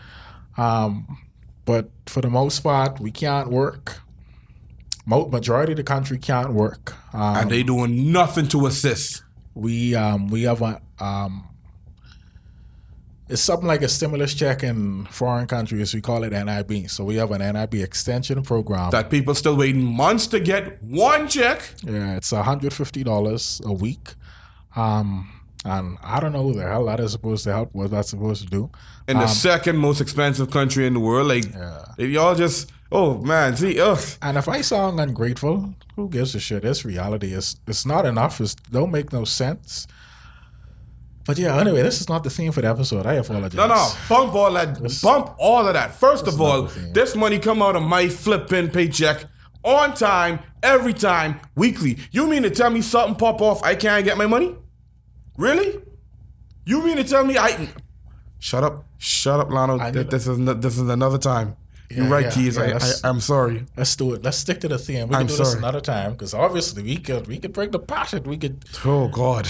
[0.56, 1.18] Um,
[1.64, 4.00] but for the most part, we can't work.
[5.06, 6.94] Majority of the country can't work.
[7.14, 9.22] Um, And they doing nothing to assist.
[9.54, 11.44] we um, we have a um,
[13.28, 15.92] it's something like a stimulus check in foreign countries.
[15.94, 16.88] We call it NIB.
[16.88, 18.90] So we have an NIB extension program.
[18.90, 21.74] That people still waiting months to get one check.
[21.82, 24.14] Yeah, it's hundred fifty dollars a week,
[24.76, 25.28] um,
[25.66, 27.70] and I don't know who the hell that is supposed to help.
[27.72, 28.70] What that's supposed to do?
[29.08, 31.28] in the um, second most expensive country in the world.
[31.28, 31.44] Like
[31.98, 33.98] if y'all just oh man, see, ugh.
[34.22, 36.64] And if I sound ungrateful, who gives a shit?
[36.64, 37.32] It's reality.
[37.32, 38.40] It's it's not enough.
[38.40, 39.86] It don't make no sense.
[41.26, 43.04] But yeah, anyway, this is not the theme for the episode.
[43.04, 43.54] I apologize.
[43.54, 45.92] No, no, bump all that, bump all of that.
[45.92, 49.24] First of all, this money come out of my flipping paycheck
[49.64, 51.98] on time, every time, weekly.
[52.12, 54.54] You mean to tell me something pop off, I can't get my money?
[55.36, 55.80] Really?
[56.64, 57.68] You mean to tell me I?
[58.38, 59.92] Shut up, shut up, Lano.
[59.92, 61.56] Th- This is no- this is another time.
[61.90, 62.56] You're right, yeah, Keys.
[62.56, 63.64] yeah, I, I, I'm sorry.
[63.76, 64.24] Let's do it.
[64.24, 65.06] Let's stick to the theme.
[65.08, 67.78] We can I'm do this another time because obviously we could we could bring the
[67.78, 68.24] passion.
[68.24, 69.46] We could Oh God.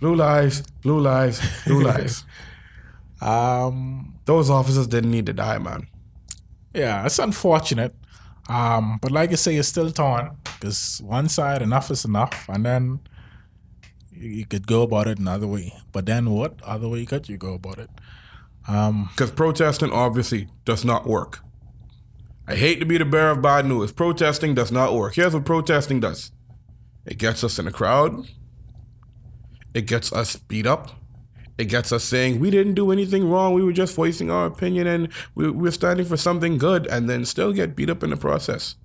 [0.00, 2.24] blue lives, blue lives, blue lives.
[3.22, 5.86] um Those officers didn't need to die, man.
[6.74, 7.94] Yeah, it's unfortunate.
[8.48, 12.64] Um, but like I say, it's still torn because one side enough is enough, and
[12.64, 13.00] then
[14.20, 15.72] you, could go about it another way.
[15.92, 17.90] But then what other way could you go about it?
[18.68, 21.40] Um, because protesting obviously does not work.
[22.46, 23.92] I hate to be the bearer of bad news.
[23.92, 25.14] Protesting does not work.
[25.14, 26.32] Here's what protesting does
[27.06, 28.28] it gets us in a crowd,
[29.72, 30.90] it gets us beat up,
[31.56, 34.86] it gets us saying we didn't do anything wrong, we were just voicing our opinion
[34.86, 38.16] and we, we're standing for something good, and then still get beat up in the
[38.16, 38.76] process.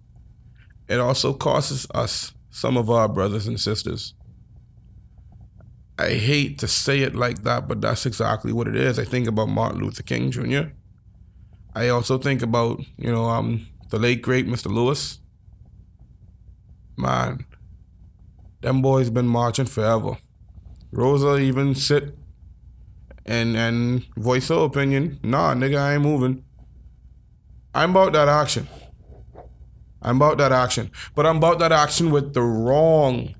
[0.87, 4.13] It also costs us some of our brothers and sisters.
[5.97, 8.99] I hate to say it like that, but that's exactly what it is.
[8.99, 10.71] I think about Martin Luther King Jr.
[11.73, 14.67] I also think about, you know, um, the late great Mr.
[14.67, 15.19] Lewis.
[16.97, 17.45] Man,
[18.61, 20.17] them boys been marching forever.
[20.91, 22.17] Rosa even sit
[23.25, 25.19] and and voice her opinion.
[25.23, 26.43] Nah, nigga, I ain't moving.
[27.73, 28.67] I'm about that action.
[30.01, 30.91] I'm about that action.
[31.15, 33.35] But I'm about that action with the wrong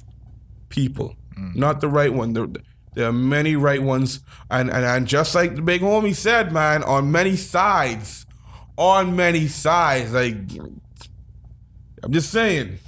[0.69, 2.33] people, not the right one.
[2.33, 2.47] There,
[2.93, 4.19] there are many right ones,
[4.49, 8.25] and, and and just like the big homie said, man, on many sides,
[8.77, 10.13] on many sides.
[10.13, 10.35] Like
[12.03, 12.79] I'm just saying,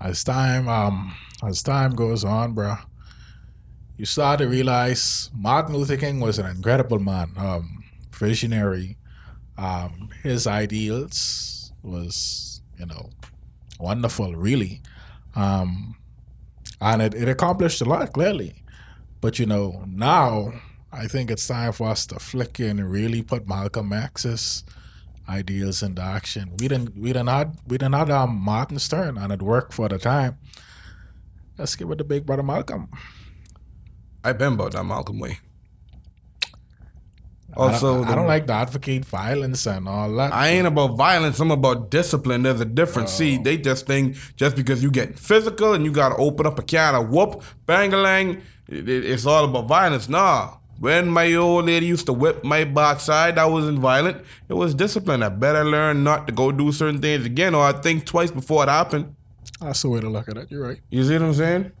[0.00, 2.76] As time um as time goes on, bro,
[3.96, 8.96] you start to realize Martin Luther King was an incredible man, um, visionary.
[9.58, 13.10] Um, his ideals was, you know,
[13.80, 14.82] wonderful, really.
[15.34, 15.95] Um,
[16.80, 18.54] and it, it accomplished a lot, clearly.
[19.20, 20.52] But you know, now
[20.92, 24.64] I think it's time for us to flick in and really put Malcolm X's
[25.28, 26.52] ideals into action.
[26.58, 29.88] We didn't we didn't had we didn't had um, Martin Stern and it worked for
[29.88, 30.38] the time.
[31.58, 32.88] Let's give it to Big Brother Malcolm.
[34.22, 35.38] I've been about that Malcolm way.
[37.56, 40.32] I don't- Also, I, don't like to advocate violence and all that.
[40.32, 41.40] I ain't about violence.
[41.40, 42.42] I'm about discipline.
[42.42, 43.12] There's a difference.
[43.12, 43.42] See, oh.
[43.42, 46.62] they just think just because you get physical and you got to open up a
[46.62, 50.08] can of whoop, bangalang, it, it- it's all about violence.
[50.08, 50.54] Nah.
[50.78, 54.22] When my old lady used to whip my backside, I wasn't violent.
[54.50, 55.22] It was discipline.
[55.22, 58.62] I better learn not to go do certain things again, or I think twice before
[58.64, 59.14] it happened.
[59.58, 60.50] That's the way to look at it.
[60.50, 60.78] You're right.
[60.90, 61.72] You see what I'm saying?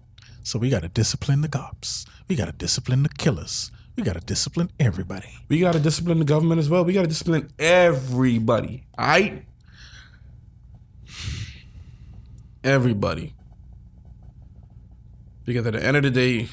[0.42, 2.06] So we got to discipline the cops.
[2.26, 3.70] We got to discipline the killers.
[3.96, 5.28] We got to discipline everybody.
[5.48, 6.84] We got to discipline the government as well.
[6.84, 8.86] We got to discipline everybody.
[8.98, 9.44] Right?
[12.62, 13.34] Everybody.
[15.44, 16.48] Because at the end of the day,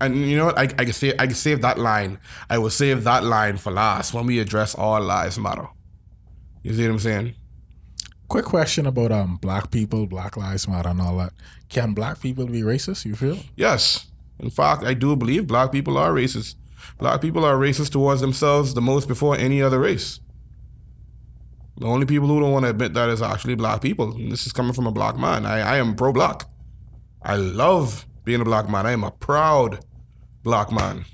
[0.00, 0.58] and you know what?
[0.58, 2.18] I, I can say I can save that line.
[2.48, 5.68] I will save that line for last when we address all lives matter.
[6.62, 7.34] You see what I'm saying?
[8.28, 11.32] quick question about um black people, Black Lives Matter, and all that.
[11.68, 13.04] Can black people be racist?
[13.04, 13.38] You feel?
[13.56, 14.06] Yes.
[14.38, 16.54] In fact, I do believe black people are racist.
[16.98, 20.20] Black people are racist towards themselves the most before any other race.
[21.78, 24.12] The only people who don't want to admit that is actually black people.
[24.12, 25.46] And this is coming from a black man.
[25.46, 26.44] I, I am pro black.
[27.22, 28.84] I love being a black man.
[28.84, 29.84] I am a proud
[30.42, 31.04] black man.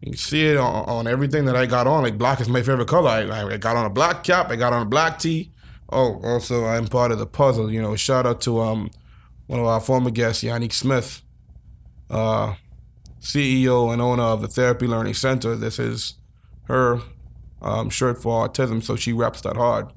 [0.00, 2.02] You see it on, on everything that I got on.
[2.02, 3.10] Like black is my favorite color.
[3.10, 4.50] I, I got on a black cap.
[4.50, 5.50] I got on a black tee.
[5.90, 7.72] Oh, also I'm part of the puzzle.
[7.72, 8.90] You know, shout out to um
[9.46, 11.22] one of our former guests, Yannick Smith,
[12.10, 12.54] uh,
[13.20, 15.56] CEO and owner of the Therapy Learning Center.
[15.56, 16.14] This is
[16.64, 17.00] her
[17.62, 19.92] um, shirt for autism, so she reps that hard.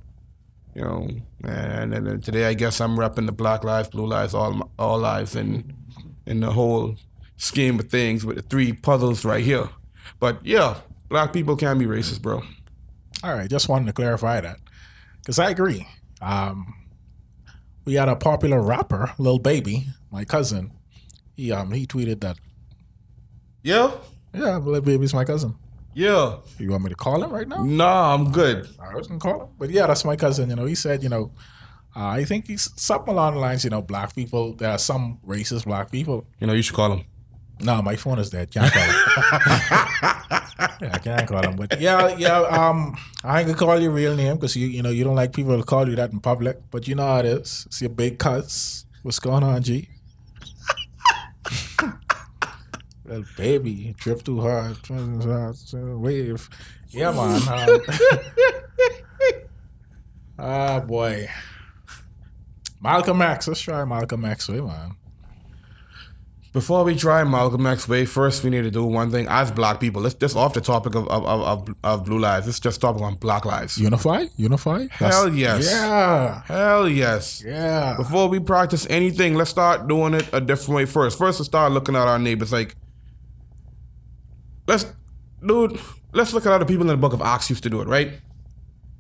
[0.74, 1.10] You know,
[1.44, 4.98] and, and then today I guess I'm repping the Black Lives, Blue Lives, all all
[4.98, 5.74] lives, and
[6.26, 6.96] in the whole
[7.38, 9.70] scheme of things with the three puzzles right here.
[10.20, 10.78] But yeah,
[11.10, 12.42] black people can be racist, bro.
[13.24, 14.60] All right, just wanted to clarify that
[15.20, 15.88] because I agree.
[16.22, 16.74] Um,
[17.86, 20.72] we had a popular rapper, Lil Baby, my cousin.
[21.36, 22.38] He um he tweeted that
[23.64, 23.92] Yeah,
[24.34, 25.56] yeah, Lil Baby's my cousin.
[25.94, 26.38] yeah.
[26.58, 27.64] You want me to call him right now?
[27.64, 28.68] Nah, I'm good.
[28.80, 30.50] I was gonna call him, but yeah, that's my cousin.
[30.50, 31.32] You know, he said, you know,
[31.96, 33.64] uh, I think he's something along the lines.
[33.64, 34.54] You know, black people.
[34.54, 36.26] There are some racist black people.
[36.40, 37.04] You know, you should call him.
[37.60, 38.50] No, my phone is dead.
[38.50, 38.96] Can't call him.
[40.82, 41.56] yeah, I can't call him.
[41.56, 42.40] But yeah, yeah.
[42.40, 45.34] Um, I ain't gonna call your real name because you, you know, you don't like
[45.34, 46.58] people to call you that in public.
[46.72, 47.66] But you know how it is.
[47.68, 48.86] It's your big cuz.
[49.04, 49.90] What's going on, G?
[53.38, 56.50] Baby, trip too hard, wave.
[56.90, 57.80] Yeah, man.
[60.44, 61.30] Ah, boy.
[62.82, 63.48] Malcolm X.
[63.48, 64.96] Let's try Malcolm X way, man.
[66.52, 69.80] Before we try Malcolm X way, first we need to do one thing as black
[69.80, 70.02] people.
[70.02, 72.48] Let's just off the topic of of, of, of, blue lives.
[72.48, 73.78] Let's just talk on black lives.
[73.78, 74.26] Unify?
[74.36, 74.88] Unify?
[74.92, 75.70] Hell yes.
[75.72, 76.42] Yeah.
[76.46, 77.44] Hell yes.
[77.46, 77.96] Yeah.
[77.96, 81.18] Before we practice anything, let's start doing it a different way first.
[81.18, 82.76] First, let's start looking at our neighbors like,
[84.68, 84.86] let's,
[85.46, 85.80] dude,
[86.14, 87.88] let's look at how the people in the book of Acts used to do it,
[87.88, 88.14] right?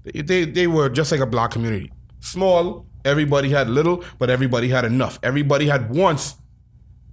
[0.04, 1.91] They, they, they were just like a black community.
[2.19, 5.19] Small, everybody had little, but everybody had enough.
[5.24, 6.36] Everybody had wants,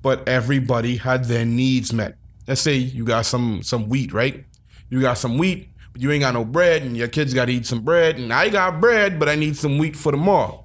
[0.03, 2.17] but everybody had their needs met.
[2.47, 4.45] Let's say you got some some wheat, right?
[4.89, 7.53] You got some wheat, but you ain't got no bread, and your kids got to
[7.53, 10.65] eat some bread, and I got bread, but I need some wheat for tomorrow.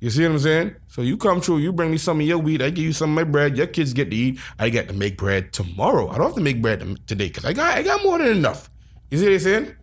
[0.00, 0.76] You see what I'm saying?
[0.90, 3.10] So you come true, you bring me some of your wheat, I give you some
[3.10, 6.08] of my bread, your kids get to eat, I get to make bread tomorrow.
[6.08, 8.68] I don't have to make bread today because I got I got more than enough.
[9.08, 9.76] You see what I'm saying?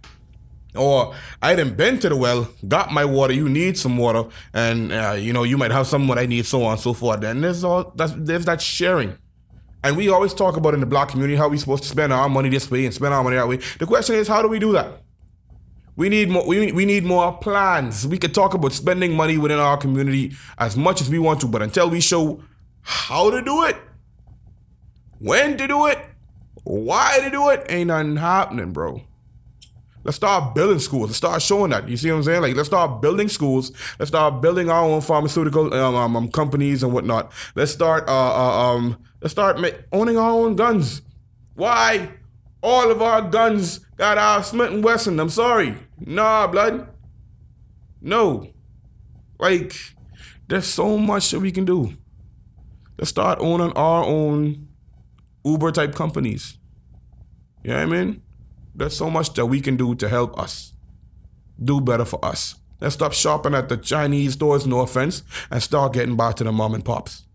[0.75, 3.33] Or I done been to the well, got my water.
[3.33, 6.45] You need some water, and uh, you know you might have some what I need,
[6.45, 7.23] so on and so forth.
[7.23, 9.17] And there's all that's there's that sharing.
[9.85, 12.27] And we always talk about in the black community how we supposed to spend our
[12.27, 13.59] money this way and spend our money that way.
[13.79, 15.03] The question is, how do we do that?
[15.97, 16.45] We need more.
[16.45, 18.07] We, we need more plans.
[18.07, 21.47] We could talk about spending money within our community as much as we want to,
[21.47, 22.41] but until we show
[22.83, 23.75] how to do it,
[25.19, 25.97] when to do it,
[26.63, 29.01] why to do it, ain't nothing happening, bro.
[30.03, 31.09] Let's start building schools.
[31.09, 31.89] Let's start showing that.
[31.89, 32.41] You see what I'm saying?
[32.41, 33.71] Like, let's start building schools.
[33.99, 37.33] Let's start building our own pharmaceutical um, um, um, companies and whatnot.
[37.55, 38.07] Let's start.
[38.07, 41.01] Uh, uh, um, let's start ma- owning our own guns.
[41.55, 42.09] Why?
[42.61, 45.19] All of our guns got our Smith and Wesson.
[45.19, 45.77] I'm sorry.
[45.99, 46.89] Nah, blood.
[48.01, 48.51] No.
[49.39, 49.75] Like,
[50.47, 51.93] there's so much that we can do.
[52.97, 54.67] Let's start owning our own
[55.45, 56.57] Uber type companies.
[57.63, 58.21] You know what I mean?
[58.73, 60.73] There's so much that we can do to help us
[61.63, 62.55] do better for us.
[62.79, 66.51] Let's stop shopping at the Chinese stores, no offense, and start getting back to the
[66.51, 67.26] mom and pops.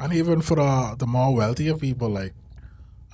[0.00, 2.32] And even for the the more wealthier people, like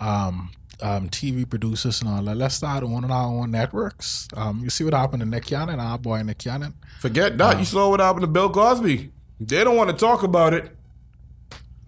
[0.00, 4.28] um, um, TV producers and all that, let's start owning our own networks.
[4.34, 6.74] Um, you see what happened to Nick Cannon, our boy Nick Cannon.
[7.00, 7.58] Forget that.
[7.58, 9.10] you saw what happened to Bill Cosby.
[9.40, 10.70] They don't want to talk about it.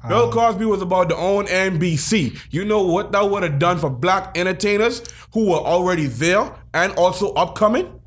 [0.07, 2.39] Bill Cosby was about to own NBC.
[2.51, 6.93] You know what that would have done for black entertainers who were already there and
[6.93, 8.01] also upcoming?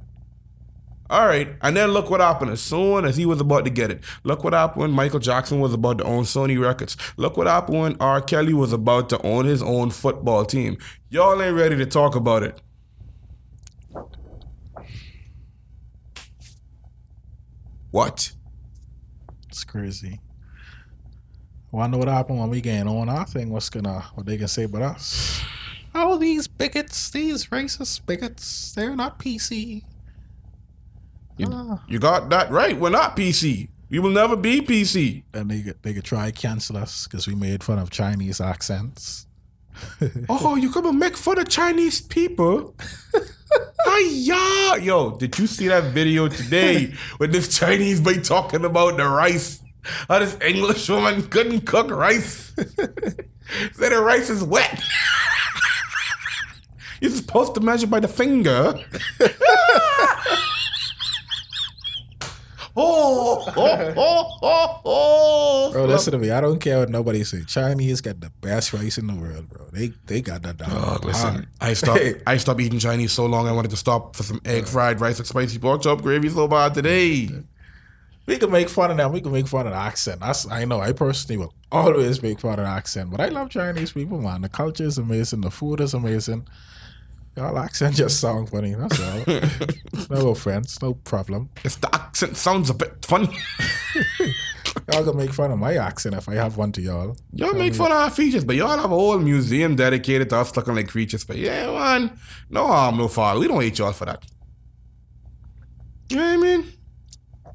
[1.12, 1.50] All right.
[1.62, 4.02] And then look what happened as soon as he was about to get it.
[4.24, 6.95] Look what happened when Michael Jackson was about to own Sony Records.
[7.17, 8.21] Look what happened when R.
[8.21, 10.78] Kelly was about to own his own football team.
[11.10, 12.62] Y'all ain't ready to talk about it.
[17.91, 18.32] What?
[19.50, 20.21] It's crazy.
[21.74, 23.50] Well, I know what happened when we get on our thing.
[23.50, 25.43] What's gonna what they can say about us?
[25.93, 29.84] Oh, these bigots, these racist bigots, they're not PC.
[31.44, 31.84] Ah.
[31.88, 32.80] You got that right.
[32.80, 33.70] We're not PC.
[33.89, 35.24] We will never be PC.
[35.34, 39.28] And they could- they could try cancel us because we made fun of Chinese accents.
[40.30, 42.76] Oh, you come and make fun of Chinese people?
[43.88, 44.78] Hiya!
[44.82, 49.62] Yo, did you see that video today with this Chinese boy talking about the rice?
[50.08, 52.54] How this English woman couldn't cook rice?
[52.56, 54.80] Said the rice is wet.
[57.02, 58.76] You're supposed to measure by the finger.
[62.76, 65.72] Oh, oh, oh, oh, oh.
[65.72, 66.32] Bro, listen to me.
[66.32, 67.44] I don't care what nobody say.
[67.46, 69.66] Chinese got the best rice in the world, bro.
[69.72, 70.70] They they got that down.
[70.70, 72.02] Dog, listen, I stopped.
[72.28, 73.48] I stopped eating Chinese so long.
[73.48, 76.48] I wanted to stop for some egg fried rice and spicy pork chop gravy so
[76.48, 77.30] bad today.
[78.28, 79.12] We can make fun of them.
[79.12, 80.20] We can make fun of the accent.
[80.22, 80.80] That's, I know.
[80.80, 84.42] I personally will always make fun of the accent, but I love Chinese people, man.
[84.42, 85.42] The culture is amazing.
[85.42, 86.48] The food is amazing.
[87.38, 88.76] Y'all accent just sound funny.
[88.76, 89.24] That's all.
[90.10, 90.82] no offense.
[90.82, 91.50] No problem.
[91.63, 93.30] If the accent sounds a bit funny,
[94.94, 97.15] Y'all can make fun of my accent if I have one to y'all.
[97.34, 100.56] y'all make fun of our features, but y'all have a whole museum dedicated to us
[100.56, 101.24] looking like creatures.
[101.24, 102.17] But yeah, man,
[102.50, 103.39] no harm, no foul.
[103.39, 104.24] We don't hate y'all for that.
[106.10, 106.74] You know what I mean?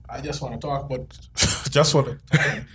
[0.09, 1.19] I just want to talk but
[1.71, 2.67] just want to.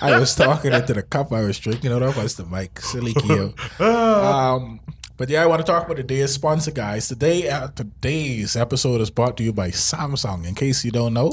[0.00, 2.14] I was talking into the cup I was drinking out of.
[2.16, 2.80] That's the mic.
[2.80, 3.54] Silly Keo.
[3.80, 4.80] Um,
[5.16, 7.08] but yeah, I want to talk about today's sponsor, guys.
[7.08, 10.46] Today, uh, today's episode is brought to you by Samsung.
[10.46, 11.32] In case you don't know,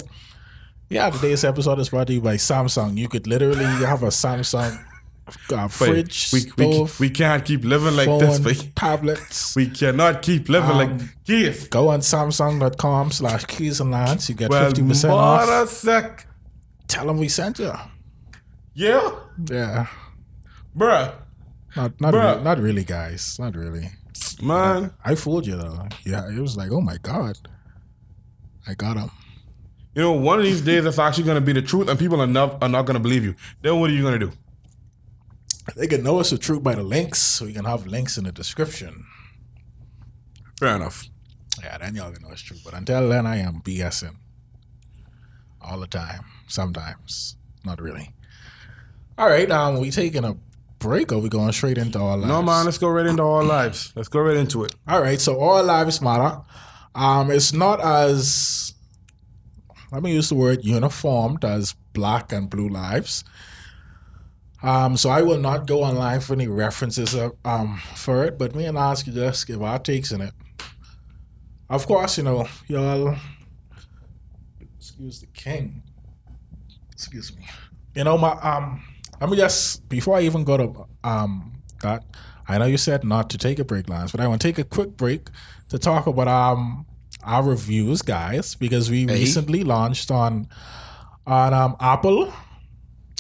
[0.90, 2.98] yeah, today's episode is brought to you by Samsung.
[2.98, 4.82] You could literally have a Samsung
[5.52, 9.56] uh, fridge, we, we, stove, we can't keep living like phone, this, but tablets.
[9.56, 11.68] we cannot keep living Um, like this.
[11.68, 14.30] Go on Samsung.com slash keys and lance.
[14.30, 15.46] You get Well, 50% off.
[15.48, 16.28] mother sec.
[16.94, 17.74] Tell them we sent you.
[18.76, 19.10] Yeah,
[19.50, 19.88] Yeah.
[20.78, 21.14] bruh,
[21.76, 22.38] Not not, Bruh.
[22.38, 23.38] re- not really, guys.
[23.40, 23.90] Not really.
[24.44, 24.92] man.
[25.04, 25.88] I fooled you though.
[26.06, 27.36] Yeah, it was like, oh my god,
[28.68, 29.10] I got him.
[29.96, 32.22] You know, one of these days it's actually going to be the truth, and people
[32.22, 33.34] are not are not going to believe you.
[33.64, 34.32] Then what are you going to do?
[35.76, 37.20] They can know it's the truth by the links.
[37.20, 39.06] So we can have links in the description.
[40.60, 41.06] Fair enough.
[41.64, 42.58] Yeah, then y'all can know it's true.
[42.66, 44.18] But until then, I am BSing
[45.64, 46.26] all the time.
[46.48, 48.12] Sometimes, not really.
[49.18, 50.36] All right, um, we taking a
[50.80, 52.28] break, or we going straight into our lives?
[52.28, 52.66] No, man.
[52.66, 53.94] Let's go right into our lives.
[53.96, 54.76] Let's go right into it.
[54.88, 56.42] All right, so all lives matter.
[56.94, 58.74] Um, it's not as
[59.92, 63.24] let me use the word uniformed as black and blue lives.
[64.64, 68.56] Um, so I will not go online for any references uh, um for it, but
[68.56, 70.34] me and ask you just give our takes in it.
[71.70, 73.18] Of course, you know y'all.
[75.06, 75.84] Excuse the king.
[76.94, 77.46] Excuse me.
[77.94, 78.82] You know my um.
[79.20, 82.06] Let me just before I even go to um that.
[82.48, 84.60] I know you said not to take a break, Lance, but I want to take
[84.60, 85.28] a quick break
[85.70, 86.86] to talk about um
[87.22, 89.16] our reviews, guys, because we Hey.
[89.20, 90.48] recently launched on
[91.28, 92.32] on um Apple,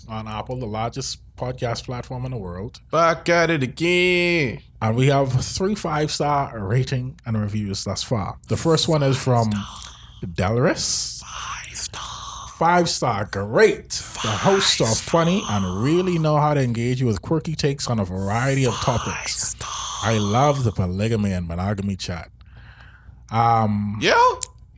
[0.07, 4.59] on Apple, the largest podcast platform in the world, Back at it again.
[4.81, 8.37] and we have three five star rating and reviews thus far.
[8.47, 9.51] The first one is from
[10.23, 11.12] Delris.
[12.63, 13.25] Five star.
[13.25, 13.89] Five great.
[13.89, 17.99] The hosts are funny and really know how to engage you with quirky takes on
[17.99, 19.49] a variety of topics.
[19.49, 19.69] Star.
[20.03, 22.29] I love the polygamy and monogamy chat.
[23.31, 24.35] Um, Yeah.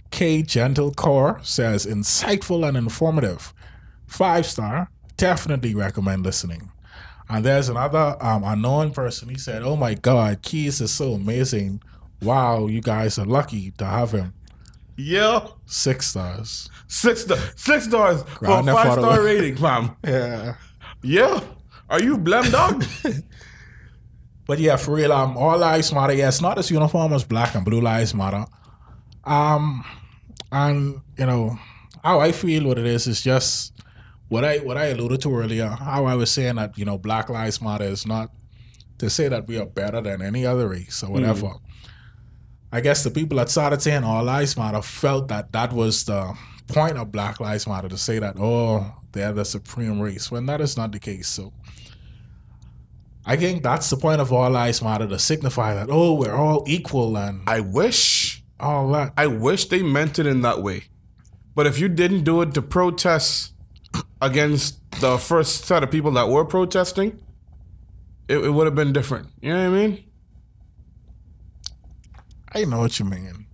[0.09, 3.53] K Gentle Core says insightful and informative.
[4.07, 6.71] Five star, definitely recommend listening.
[7.29, 9.29] And there's another um, unknown person.
[9.29, 11.81] He said, "Oh my God, Keys is so amazing!
[12.21, 14.33] Wow, you guys are lucky to have him."
[14.97, 15.47] Yeah.
[15.65, 16.69] Six stars.
[16.87, 19.95] Six six stars for a five star rating, fam.
[20.03, 20.55] Yeah.
[21.01, 21.41] Yeah.
[21.89, 22.83] Are you blem dog?
[24.47, 26.13] But yeah, for real, um, all lives matter.
[26.13, 28.45] Yeah, it's not as uniform as black and blue lives matter.
[29.23, 29.83] Um,
[30.51, 31.57] and you know
[32.03, 32.67] how I feel.
[32.67, 33.73] What it is is just
[34.29, 35.69] what I what I alluded to earlier.
[35.69, 38.29] How I was saying that you know Black Lives Matter is not
[38.99, 41.53] to say that we are better than any other race or whatever.
[42.75, 46.03] I guess the people that started saying oh, all lives matter felt that that was
[46.03, 50.45] the point of Black Lives Matter to say that oh they're the supreme race when
[50.47, 51.29] that is not the case.
[51.29, 51.53] So.
[53.25, 56.65] I think that's the point of all lives matter to signify that oh we're all
[56.67, 58.43] equal and I wish.
[58.59, 59.13] all that.
[59.15, 60.83] I wish they meant it in that way.
[61.55, 63.53] But if you didn't do it to protest
[64.21, 67.23] against the first set of people that were protesting,
[68.27, 69.29] it, it would have been different.
[69.39, 70.03] You know what I mean?
[72.55, 73.47] I know what you mean.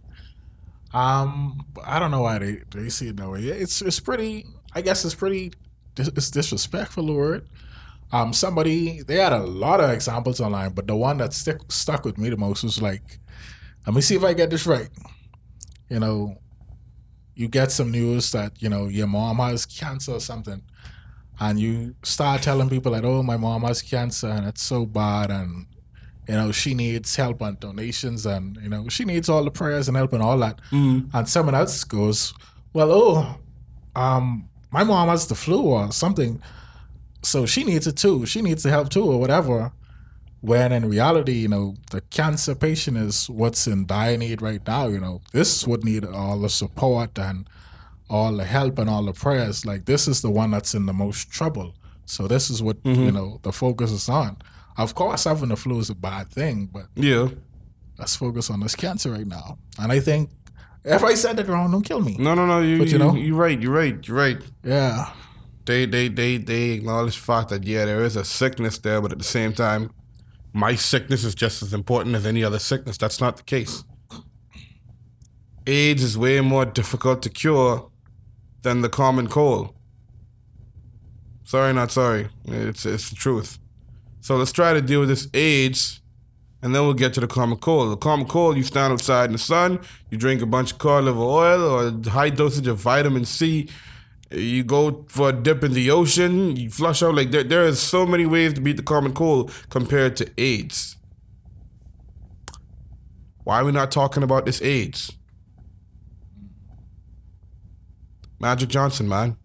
[0.93, 3.41] Um, I don't know why they, they see it that way.
[3.41, 4.45] It's it's pretty.
[4.75, 5.53] I guess it's pretty.
[5.97, 7.47] It's disrespectful word.
[8.11, 12.05] Um, somebody they had a lot of examples online, but the one that stick, stuck
[12.05, 13.19] with me the most was like,
[13.87, 14.89] let me see if I get this right.
[15.89, 16.37] You know,
[17.35, 20.61] you get some news that you know your mom has cancer or something,
[21.39, 25.31] and you start telling people that, oh, my mom has cancer and it's so bad,
[25.31, 25.67] and
[26.31, 29.87] you know she needs help and donations, and you know she needs all the prayers
[29.87, 30.59] and help and all that,
[31.13, 32.33] and someone else goes,
[32.73, 33.15] well, oh,
[33.95, 36.41] um, my mom has the flu or something,
[37.21, 38.25] so she needs it too.
[38.25, 39.71] She needs the help too, or whatever.
[40.43, 44.87] When in reality, you know, the cancer patient is what's in dire need right now.
[44.87, 47.47] You know, this would need all the support and
[48.09, 49.65] all the help and all the prayers.
[49.67, 51.75] Like this is the one that's in the most trouble.
[52.05, 54.37] So this is what you know the focus is on.
[54.77, 57.27] Of course, having the flu is a bad thing, but Yeah.
[57.97, 59.57] let's focus on this cancer right now.
[59.79, 60.29] And I think
[60.83, 62.15] if I said it wrong, don't kill me.
[62.17, 62.61] No, no, no.
[62.61, 63.59] You, But you you, know- you're right.
[63.61, 64.07] You're right.
[64.07, 64.41] You're right.
[64.63, 65.11] Yeah,
[65.65, 69.11] They, they, they, they acknowledge the fact that yeah, there is a sickness there, but
[69.11, 69.91] at the same time,
[70.53, 72.97] my sickness is just as important as any other sickness.
[72.97, 73.83] That's not the case.
[75.67, 77.89] AIDS is way more difficult to cure
[78.63, 79.73] than the common cold.
[81.43, 82.29] Sorry, not sorry.
[82.45, 83.59] It's it's the truth.
[84.21, 85.99] So let's try to deal with this AIDS,
[86.61, 87.91] and then we'll get to the common cold.
[87.91, 89.79] The common cold, you stand outside in the sun,
[90.11, 93.67] you drink a bunch of cod liver oil or a high dosage of vitamin C.
[94.29, 97.15] You go for a dip in the ocean, you flush out.
[97.15, 100.95] Like there, there is so many ways to beat the common cold compared to AIDS.
[103.43, 105.11] Why are we not talking about this AIDS?
[108.39, 109.35] Magic Johnson, man.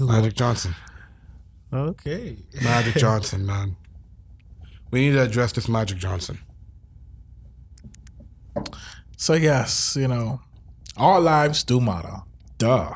[0.00, 0.74] Magic Johnson.
[1.72, 2.36] okay.
[2.62, 3.76] Magic Johnson, man.
[4.94, 6.38] We need to address this Magic Johnson.
[9.16, 10.40] So yes, you know,
[10.96, 12.22] our lives do matter.
[12.58, 12.94] Duh.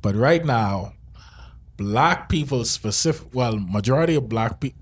[0.00, 0.92] But right now,
[1.76, 4.78] black people specific well, majority of black people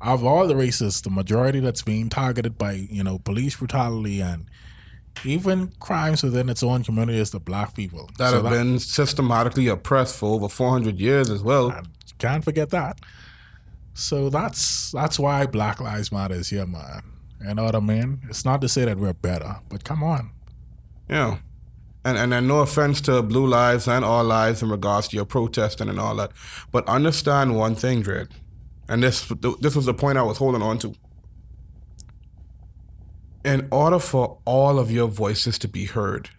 [0.00, 4.46] of all the races, the majority that's being targeted by, you know, police brutality and
[5.24, 8.08] even crimes within its own community is the black people.
[8.18, 11.74] That So have been systematically oppressed for over 400 years as well.
[12.18, 13.00] can't forget that.
[13.94, 17.02] So that's that's why Black Lives Matter is here, man.
[17.46, 18.20] You know what I mean?
[18.28, 20.30] It's not to say that we're better, but come on.
[21.08, 21.38] Yeah.
[22.04, 25.24] And, and and no offense to Blue Lives and All Lives in regards to your
[25.24, 26.32] protesting and all that,
[26.70, 28.30] but understand one thing, Dredd.
[28.88, 30.94] And this this was the point I was holding on to.
[33.44, 36.30] In order for all of your voices to be heard,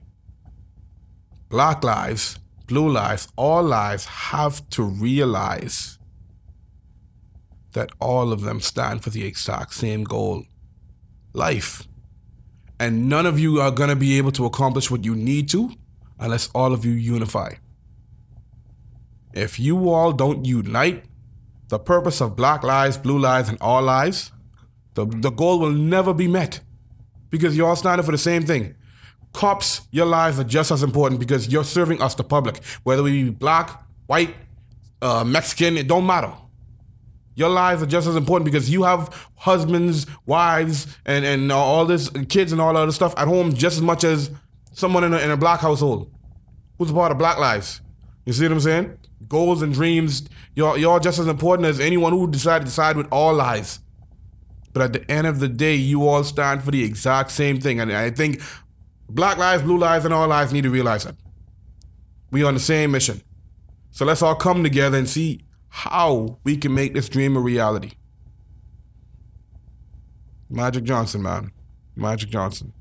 [1.50, 2.38] Black lives,
[2.68, 6.00] Blue lives, all lives have to realize
[7.76, 10.44] that all of them stand for the exact same goal
[11.34, 11.88] life
[12.80, 15.72] and none of you are going to be able to accomplish what you need to
[16.20, 17.54] unless all of you unify.
[19.34, 21.06] If you all don't unite,
[21.70, 24.32] the purpose of black lives, blue lives, and all lives,
[24.94, 26.62] the, the goal will never be met
[27.30, 28.76] because you're all standing for the same thing.
[29.34, 32.64] Cops, your lives are just as important because you're serving us, the public.
[32.84, 34.36] Whether we be black, white,
[35.02, 36.34] uh, Mexican, it don't matter.
[37.36, 42.10] Your lives are just as important because you have husbands, wives, and, and all this
[42.30, 44.32] kids and all that other stuff at home just as much as
[44.72, 46.12] someone in a, in a black household
[46.78, 47.82] who's a part of Black Lives.
[48.26, 48.98] You see what I'm saying?
[49.28, 53.08] Goals and dreams, you're, you're just as important as anyone who decided to side with
[53.12, 53.80] all lives.
[54.74, 57.80] But at the end of the day, you all stand for the exact same thing.
[57.80, 58.42] And I think
[59.08, 61.16] Black lives, blue lives, and all lives need to realize that.
[62.32, 63.22] We on the same mission.
[63.92, 65.45] So let's all come together and see
[65.76, 67.92] how we can make this dream a reality.
[70.50, 71.52] Magic Johnson, man.
[71.98, 72.72] Magic Johnson.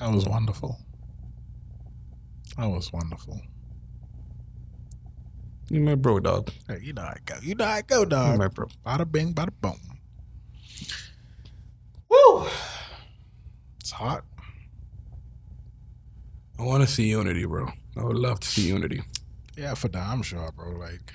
[0.00, 0.78] That was wonderful.
[2.56, 3.42] That was wonderful.
[5.68, 6.50] You my bro, dog.
[6.66, 7.34] Hey, you know I go.
[7.42, 8.24] You know I go, dog.
[8.24, 8.38] You dog.
[8.38, 8.68] my bro.
[8.86, 9.78] Bada bing, bada boom.
[12.08, 12.46] Woo!
[13.80, 14.24] It's hot.
[16.58, 17.68] I want to see unity, bro.
[17.96, 19.02] I would love to see unity.
[19.56, 20.70] Yeah, for damn sure, bro.
[20.70, 21.12] Like,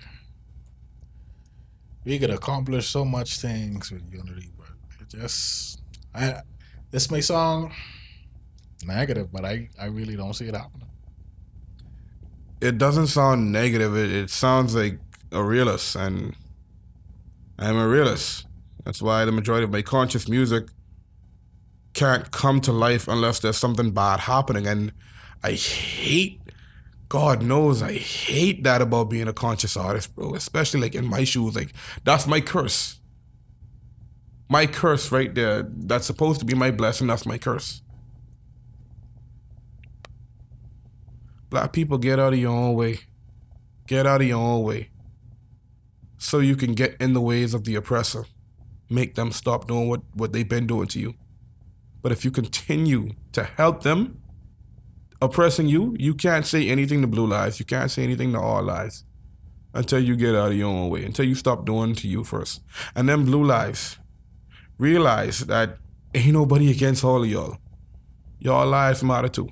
[2.05, 4.67] we could accomplish so much things with unity, but
[5.01, 5.81] it just,
[6.13, 6.41] I,
[6.91, 7.71] this may sound
[8.85, 10.87] negative, but I, I really don't see it happening.
[12.61, 13.97] It doesn't sound negative.
[13.97, 14.99] It, it sounds like
[15.31, 16.35] a realist, and
[17.59, 18.45] I'm a realist.
[18.85, 20.67] That's why the majority of my conscious music
[21.93, 24.67] can't come to life unless there's something bad happening.
[24.67, 24.93] And
[25.43, 26.39] I hate,
[27.09, 30.35] God knows, I hate that about being a conscious artist, bro.
[30.35, 31.55] Especially like in my shoes.
[31.55, 31.73] Like,
[32.03, 32.99] that's my curse.
[34.49, 35.63] My curse right there.
[35.63, 37.07] That's supposed to be my blessing.
[37.07, 37.81] That's my curse.
[41.49, 43.01] Black people, get out of your own way.
[43.85, 44.89] Get out of your own way.
[46.17, 48.25] So you can get in the ways of the oppressor.
[48.89, 51.15] Make them stop doing what, what they've been doing to you.
[52.01, 54.22] But if you continue to help them
[55.23, 57.59] oppressing you, you can't say anything to blue lives.
[57.59, 59.03] You can't say anything to all lives
[59.73, 62.61] until you get out of your own way, until you stop doing to you first.
[62.95, 63.97] And then blue lives,
[64.77, 65.77] realize that
[66.13, 67.57] ain't nobody against all of y'all.
[68.39, 69.49] Y'all lives matter too.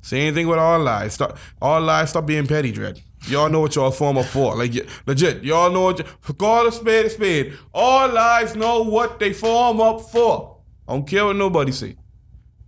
[0.00, 1.14] Say anything with all lives.
[1.14, 3.00] Stop, all lives stop being petty, dread.
[3.28, 4.56] Y'all know what y'all form up for.
[4.56, 4.72] Like
[5.06, 6.00] legit, y'all know what.
[6.00, 7.56] y- Call a spade a spade.
[7.72, 10.58] All lives know what they form up for.
[10.88, 11.96] I don't care what nobody say.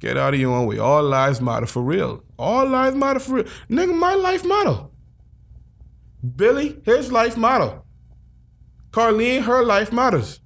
[0.04, 0.78] Get out of your own way.
[0.78, 2.22] All lives matter for real.
[2.38, 3.44] All lives matter for real.
[3.70, 4.80] Nigga, my life matter.
[6.36, 7.80] Billy, his life matter.
[8.90, 10.40] Carlene, her life matters.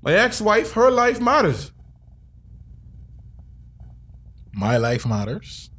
[0.00, 1.72] My ex-wife, her life matters.
[4.52, 5.70] My life matters.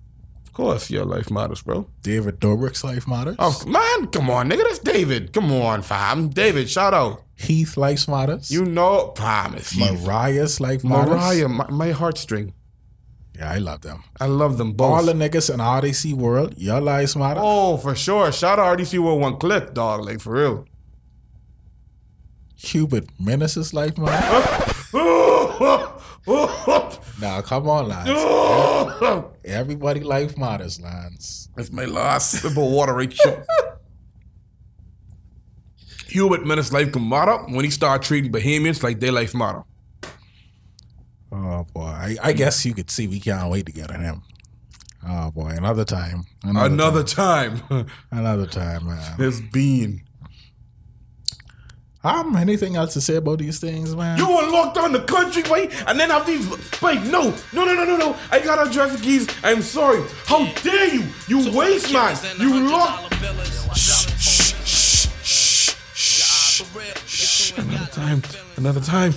[0.46, 1.88] Of course, your life matters, bro.
[2.02, 3.38] David Dobrik's life matters.
[3.40, 4.64] Oh man, come on, nigga.
[4.64, 5.32] That's David.
[5.32, 6.28] Come on, fam.
[6.28, 7.24] David, shout out.
[7.36, 8.52] Heath life matters.
[8.52, 9.74] You know, promise.
[9.78, 11.12] Mariah's life matters.
[11.12, 12.52] Mariah, my, my heartstring.
[13.36, 14.04] Yeah, I love them.
[14.20, 14.92] I love them both.
[14.92, 17.40] All the niggas in RDC world, your lives matter.
[17.44, 18.32] oh, for sure.
[18.32, 20.06] Shout out RDC World One Click, dog.
[20.06, 20.66] Like for real.
[22.56, 24.74] Hubert Minnis's life matter.
[27.20, 29.26] now, come on, Lance.
[29.46, 31.50] Everybody life matters, Lance.
[31.58, 33.44] That's my last sip of water right here.
[36.08, 39.64] Hubert Minnis life can matter when he start treating Bahamians like their life matter.
[41.36, 44.22] Oh boy, I, I guess you could see we can't wait to get at him.
[45.08, 47.60] Oh boy, another time, another, Another time.
[47.60, 49.18] time, another time, man.
[49.18, 50.04] This bean.
[52.06, 54.18] Um, anything else to say about these things, man?
[54.18, 56.48] You want to lock down the country, wait, and then have these.
[56.82, 58.16] Wait, no, no, no, no, no, no.
[58.30, 59.28] I gotta address the keys.
[59.44, 60.04] I'm sorry.
[60.26, 61.06] How dare you?
[61.28, 62.16] You waste man.
[62.40, 63.12] You lock.
[63.74, 64.54] Shh, shh,
[65.16, 66.76] shh, shh,
[67.06, 67.58] shh.
[67.58, 68.22] Another time.
[68.58, 69.14] Another time.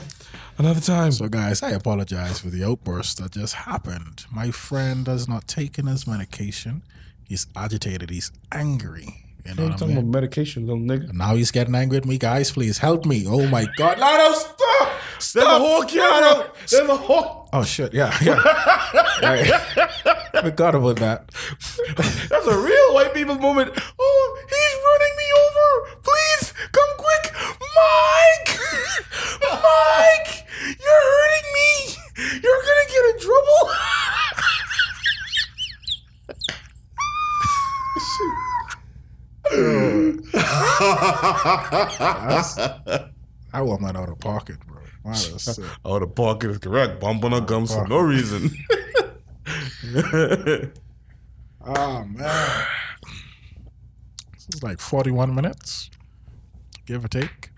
[0.58, 1.12] Another time.
[1.12, 4.24] So, guys, I apologize for the outburst that just happened.
[4.30, 6.82] My friend has not taken his medication.
[7.24, 8.10] He's agitated.
[8.10, 9.26] He's angry.
[9.44, 10.10] You know what I mean?
[10.10, 11.12] medication, little nigga.
[11.12, 12.50] Now he's getting angry at me, guys.
[12.50, 13.26] Please help me.
[13.28, 14.92] Oh my God, Lano, stop!
[15.34, 16.50] There's a whole camera.
[16.68, 17.48] There's a whole.
[17.52, 17.94] Oh shit!
[17.94, 18.42] Yeah, yeah.
[19.22, 19.46] right.
[20.42, 21.30] Forgot about that.
[22.28, 23.70] That's a real white people moment.
[23.98, 25.68] Oh, he's running me over.
[26.02, 28.58] Please come quick, Mike.
[29.42, 31.68] Mike, you're hurting me.
[32.42, 33.70] You're gonna get in trouble.
[43.52, 44.80] I want mine out of pocket, bro.
[45.04, 45.64] Wow, that's sick.
[45.84, 47.00] Oh, the pocket is correct.
[47.00, 48.50] Bumping her gums for no reason.
[51.64, 52.66] Oh man,
[54.34, 55.90] this is like forty-one minutes,
[56.86, 57.50] give or take.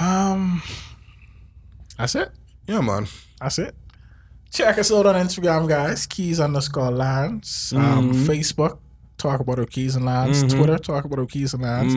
[0.00, 0.62] Um,
[1.96, 2.30] that's it.
[2.66, 3.06] yeah, man.
[3.40, 3.74] That's it.
[4.52, 6.06] Check us out on Instagram, guys.
[6.06, 7.72] Keys underscore Lance.
[7.72, 8.78] Um, Facebook,
[9.18, 10.42] talk about our keys and Lance.
[10.52, 11.94] Twitter, talk about our keys and Lance.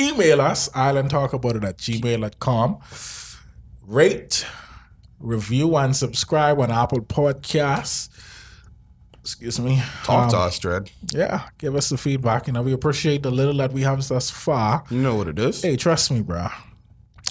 [0.00, 2.78] Email us, islandtalkabout at gmail.com.
[3.86, 4.46] Rate,
[5.20, 8.08] review, and subscribe on Apple Podcasts.
[9.20, 9.82] Excuse me.
[10.04, 10.90] Talk Um, to us, Dread.
[11.12, 12.46] Yeah, give us the feedback.
[12.46, 14.84] You know, we appreciate the little that we have thus far.
[14.90, 15.62] You know what it is.
[15.62, 16.48] Hey, trust me, bro.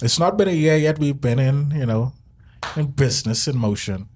[0.02, 0.98] It's not been a year yet.
[0.98, 2.12] We've been in, you know,
[2.74, 4.08] in business in motion.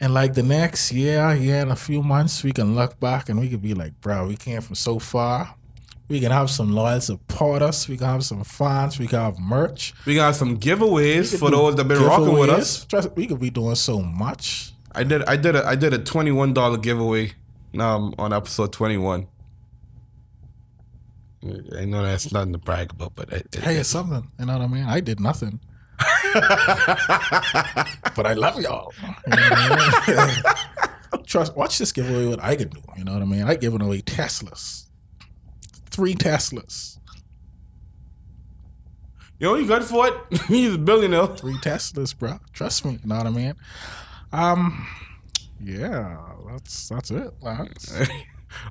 [0.00, 3.40] And like the next year, year and a few months, we can look back and
[3.40, 5.54] we can be like, bro, we came from so far.
[6.08, 7.88] We can have some loyal support us.
[7.88, 8.98] We can have some fans.
[8.98, 9.92] We can have merch.
[10.06, 12.84] We got some giveaways for those that been rocking with us.
[12.86, 14.72] Trust, we could be doing so much.
[14.92, 15.22] I did.
[15.24, 15.54] I did.
[15.54, 17.32] A, I did a twenty-one dollar giveaway.
[17.78, 19.26] Um, on episode twenty-one.
[21.76, 24.30] I know that's nothing to brag about, but it, it, Hey, it's something.
[24.38, 24.84] You know what I mean?
[24.84, 25.60] I did nothing.
[28.16, 28.92] but I love y'all.
[29.26, 30.26] You know what I
[31.12, 31.24] mean?
[31.24, 31.56] Trust.
[31.56, 32.26] Watch this giveaway.
[32.26, 32.80] What I can do.
[32.96, 33.42] You know what I mean?
[33.42, 34.86] I giving away Teslas.
[35.90, 36.98] Three Teslas.
[39.38, 40.14] Yo, you good for it?
[40.48, 41.28] He's a billionaire.
[41.28, 42.38] Three Teslas, bro.
[42.52, 42.98] Trust me.
[43.02, 43.54] You know what I mean?
[44.32, 44.86] Um.
[45.62, 46.18] Yeah.
[46.50, 47.32] That's that's it.
[47.40, 47.92] Lance.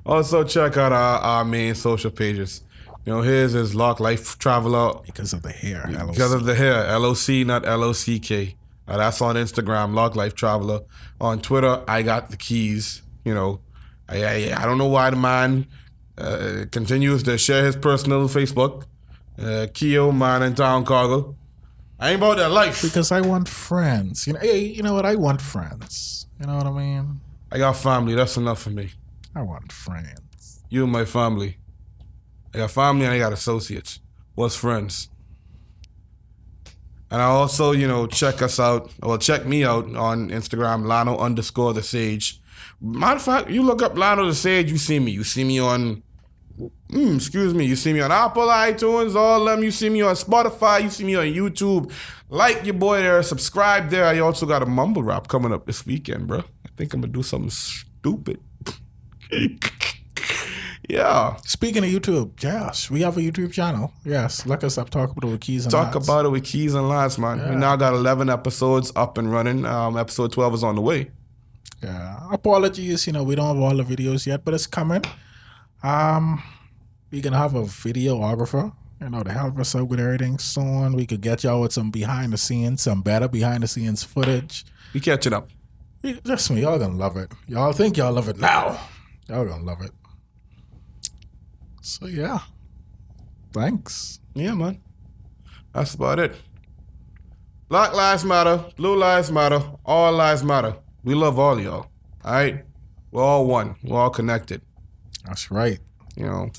[0.04, 2.64] Also, check out our, our main social pages.
[3.04, 5.86] You know, his is Lock Life Traveler Because of the hair.
[5.88, 6.08] LOC.
[6.12, 6.98] because of the hair.
[6.98, 8.56] LOC, not L O C K.
[8.86, 10.80] Uh, that's on Instagram, Lock Life Traveler.
[11.20, 13.02] On Twitter, I got the keys.
[13.24, 13.60] You know,
[14.08, 15.66] I I, I don't know why the man
[16.18, 18.84] uh, continues to share his personal Facebook.
[19.40, 21.36] Uh, Keo, man in town, Cargill.
[22.00, 22.82] I ain't about that life.
[22.82, 24.26] because I want friends.
[24.26, 24.40] You know.
[24.40, 25.06] Hey, you know what?
[25.06, 26.26] I want friends.
[26.40, 27.20] You know what I mean?
[27.50, 28.14] I got family.
[28.14, 28.90] That's enough for me.
[29.34, 30.60] I want friends.
[30.68, 31.56] You and my family.
[32.58, 34.00] I got family and I got associates.
[34.34, 35.10] What's friends?
[37.08, 38.90] And I also, you know, check us out.
[39.00, 42.40] Well, check me out on Instagram, Lano underscore the Sage.
[42.80, 45.12] Matter of fact, you look up Lano the Sage, you see me.
[45.12, 46.02] You see me on,
[46.58, 49.62] mm, excuse me, you see me on Apple, iTunes, all of them.
[49.62, 50.82] You see me on Spotify.
[50.82, 51.92] You see me on YouTube.
[52.28, 54.04] Like your boy there, subscribe there.
[54.04, 56.40] I also got a mumble rap coming up this weekend, bro.
[56.40, 58.40] I think I'm gonna do something stupid.
[60.88, 61.36] yeah.
[61.44, 63.92] Speaking of YouTube, yes, we have a YouTube channel.
[64.04, 64.88] Yes, look us up.
[64.90, 67.50] Talk about it with keys and Talk about it with keys and Lance, man.
[67.50, 69.66] We now got 11 episodes up and running.
[69.66, 71.10] Um, episode 12 is on the way.
[71.82, 72.18] Yeah.
[72.32, 75.02] Apologies, you know, we don't have all the videos yet, but it's coming.
[75.82, 76.42] Um,
[77.10, 80.94] we can have a videographer, you know, to help us out with everything soon.
[80.94, 84.64] We could get y'all with some behind the scenes, some better behind the scenes footage.
[84.92, 85.48] We catching up.
[86.02, 87.30] Yeah, Trust me, y'all gonna love it.
[87.46, 88.80] Y'all think y'all love it now.
[89.28, 89.90] Y'all gonna love it.
[91.80, 92.40] So yeah.
[93.52, 94.20] Thanks.
[94.34, 94.80] Yeah, man.
[95.72, 96.34] That's about it.
[97.68, 98.64] Black lives matter.
[98.76, 99.62] Blue lives matter.
[99.84, 100.76] All lives matter.
[101.04, 101.86] We love all y'all.
[102.24, 102.64] All right?
[103.10, 103.76] We're all one.
[103.82, 104.62] We're all connected.
[105.24, 105.78] That's right.
[106.16, 106.50] You know.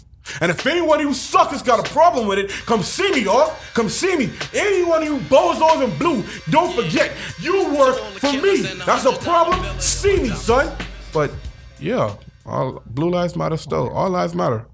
[0.41, 3.53] And if anyone of you suckers got a problem with it, come see me, y'all.
[3.73, 4.29] Come see me.
[4.53, 8.61] Anyone of you bozos in blue, don't forget, you work for me.
[8.85, 9.79] That's a problem.
[9.79, 10.75] See me, son.
[11.11, 11.31] But
[11.79, 12.15] yeah,
[12.45, 13.89] all blue lives matter still.
[13.89, 14.67] All lives matter.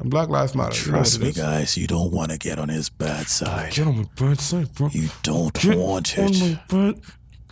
[0.00, 0.72] And black lives matter.
[0.74, 3.72] Trust me, guys, you don't want to get on his bad side.
[3.72, 4.88] Get on my bad side, bro.
[4.92, 6.40] You don't Get want on it.
[6.40, 7.00] my bad.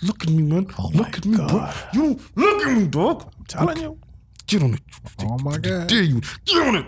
[0.02, 0.66] Look at me, man.
[0.78, 1.70] Oh look at me, bro.
[1.94, 3.32] You look at me, dog.
[3.38, 3.98] I'm telling you.
[4.48, 4.80] Get on it.
[5.20, 5.86] Oh my God.
[5.88, 6.20] Dare you?
[6.44, 6.86] Get on it.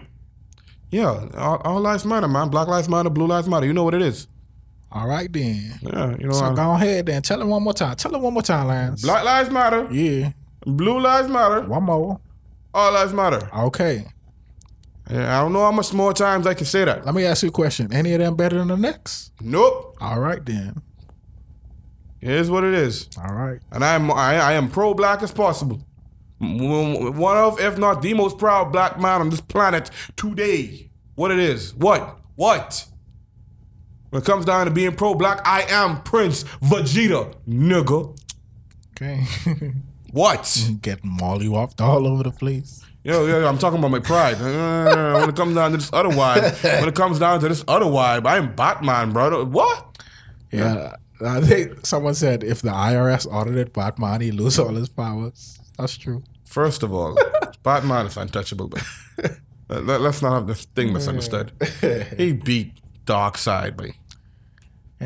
[0.90, 2.48] Yeah, all, all lives matter, man.
[2.50, 3.66] Black lives matter, blue lives matter.
[3.66, 4.26] You know what it is.
[4.92, 5.78] All right then.
[5.82, 6.32] Yeah, you know.
[6.32, 7.22] So uh, go ahead then.
[7.22, 7.96] Tell him one more time.
[7.96, 9.02] Tell him one more time, Lance.
[9.02, 10.32] Black lives matter, Yeah.
[10.66, 12.20] blue lives matter, One more.
[12.72, 13.48] all lives matter.
[13.57, 14.05] Okay.
[15.11, 17.05] Yeah, I don't know how much more times I can say that.
[17.05, 17.92] Let me ask you a question.
[17.92, 19.32] Any of them better than the next?
[19.40, 19.96] Nope.
[20.00, 20.80] All right then.
[22.22, 23.09] It is what it is.
[23.18, 23.61] All right.
[23.70, 25.84] and I am I, I am pro black as possible.
[26.38, 30.90] One of, if not the most proud black man on this planet today.
[31.16, 31.74] What it is?
[31.74, 32.18] What?
[32.34, 32.86] What?
[34.11, 38.16] When it comes down to being pro black, I am Prince Vegeta, nigga.
[38.92, 39.26] Okay.
[40.14, 40.70] What?
[40.80, 42.84] Getting molly whopped all over the place.
[43.07, 44.38] Yo, yo, yo, I'm talking about my pride.
[44.94, 47.64] Uh, when it comes down to this other vibe, when it comes down to this
[47.68, 49.44] other vibe, I am Batman, brother.
[49.44, 49.98] What?
[50.50, 50.94] Yeah.
[51.24, 55.59] I think someone said if the IRS audited Batman, he lose all his powers.
[55.78, 56.22] That's true.
[56.44, 57.16] First of all,
[57.62, 58.82] Batman is untouchable, but
[59.68, 61.52] let, us not have this thing misunderstood.
[62.16, 62.72] He beat
[63.07, 63.90] Darkseid, but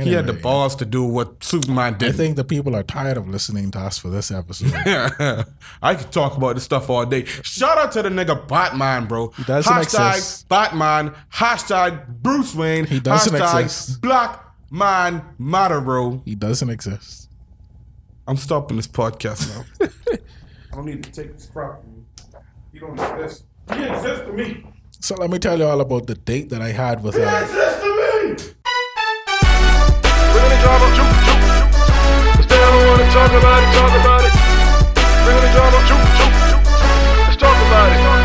[0.07, 2.11] he had the balls to do what Superman did.
[2.11, 4.73] I think the people are tired of listening to us for this episode.
[5.83, 7.25] I could talk about this stuff all day.
[7.25, 9.33] Shout out to the nigga Batman, bro.
[9.47, 10.49] doesn't hashtag exist.
[10.49, 11.15] Batman.
[11.33, 12.87] Hashtag Bruce Wayne.
[12.87, 14.01] He doesn't hashtag exist.
[14.01, 16.23] Black Man Matter, bro.
[16.25, 17.29] he doesn't exist.
[18.27, 19.49] I'm stopping this podcast
[19.81, 19.89] now.
[20.73, 22.05] I don't need to take this crap from you.
[22.73, 23.45] You don't exist.
[23.75, 24.65] He exists to me.
[25.01, 27.43] So let me tell you all about the date that I had with He uh,
[27.43, 28.55] exists to me.
[33.13, 34.33] Talk about it, talk about it.
[35.25, 36.65] Bring the drama, juke, juke, juke.
[37.25, 38.18] Let's talk about it.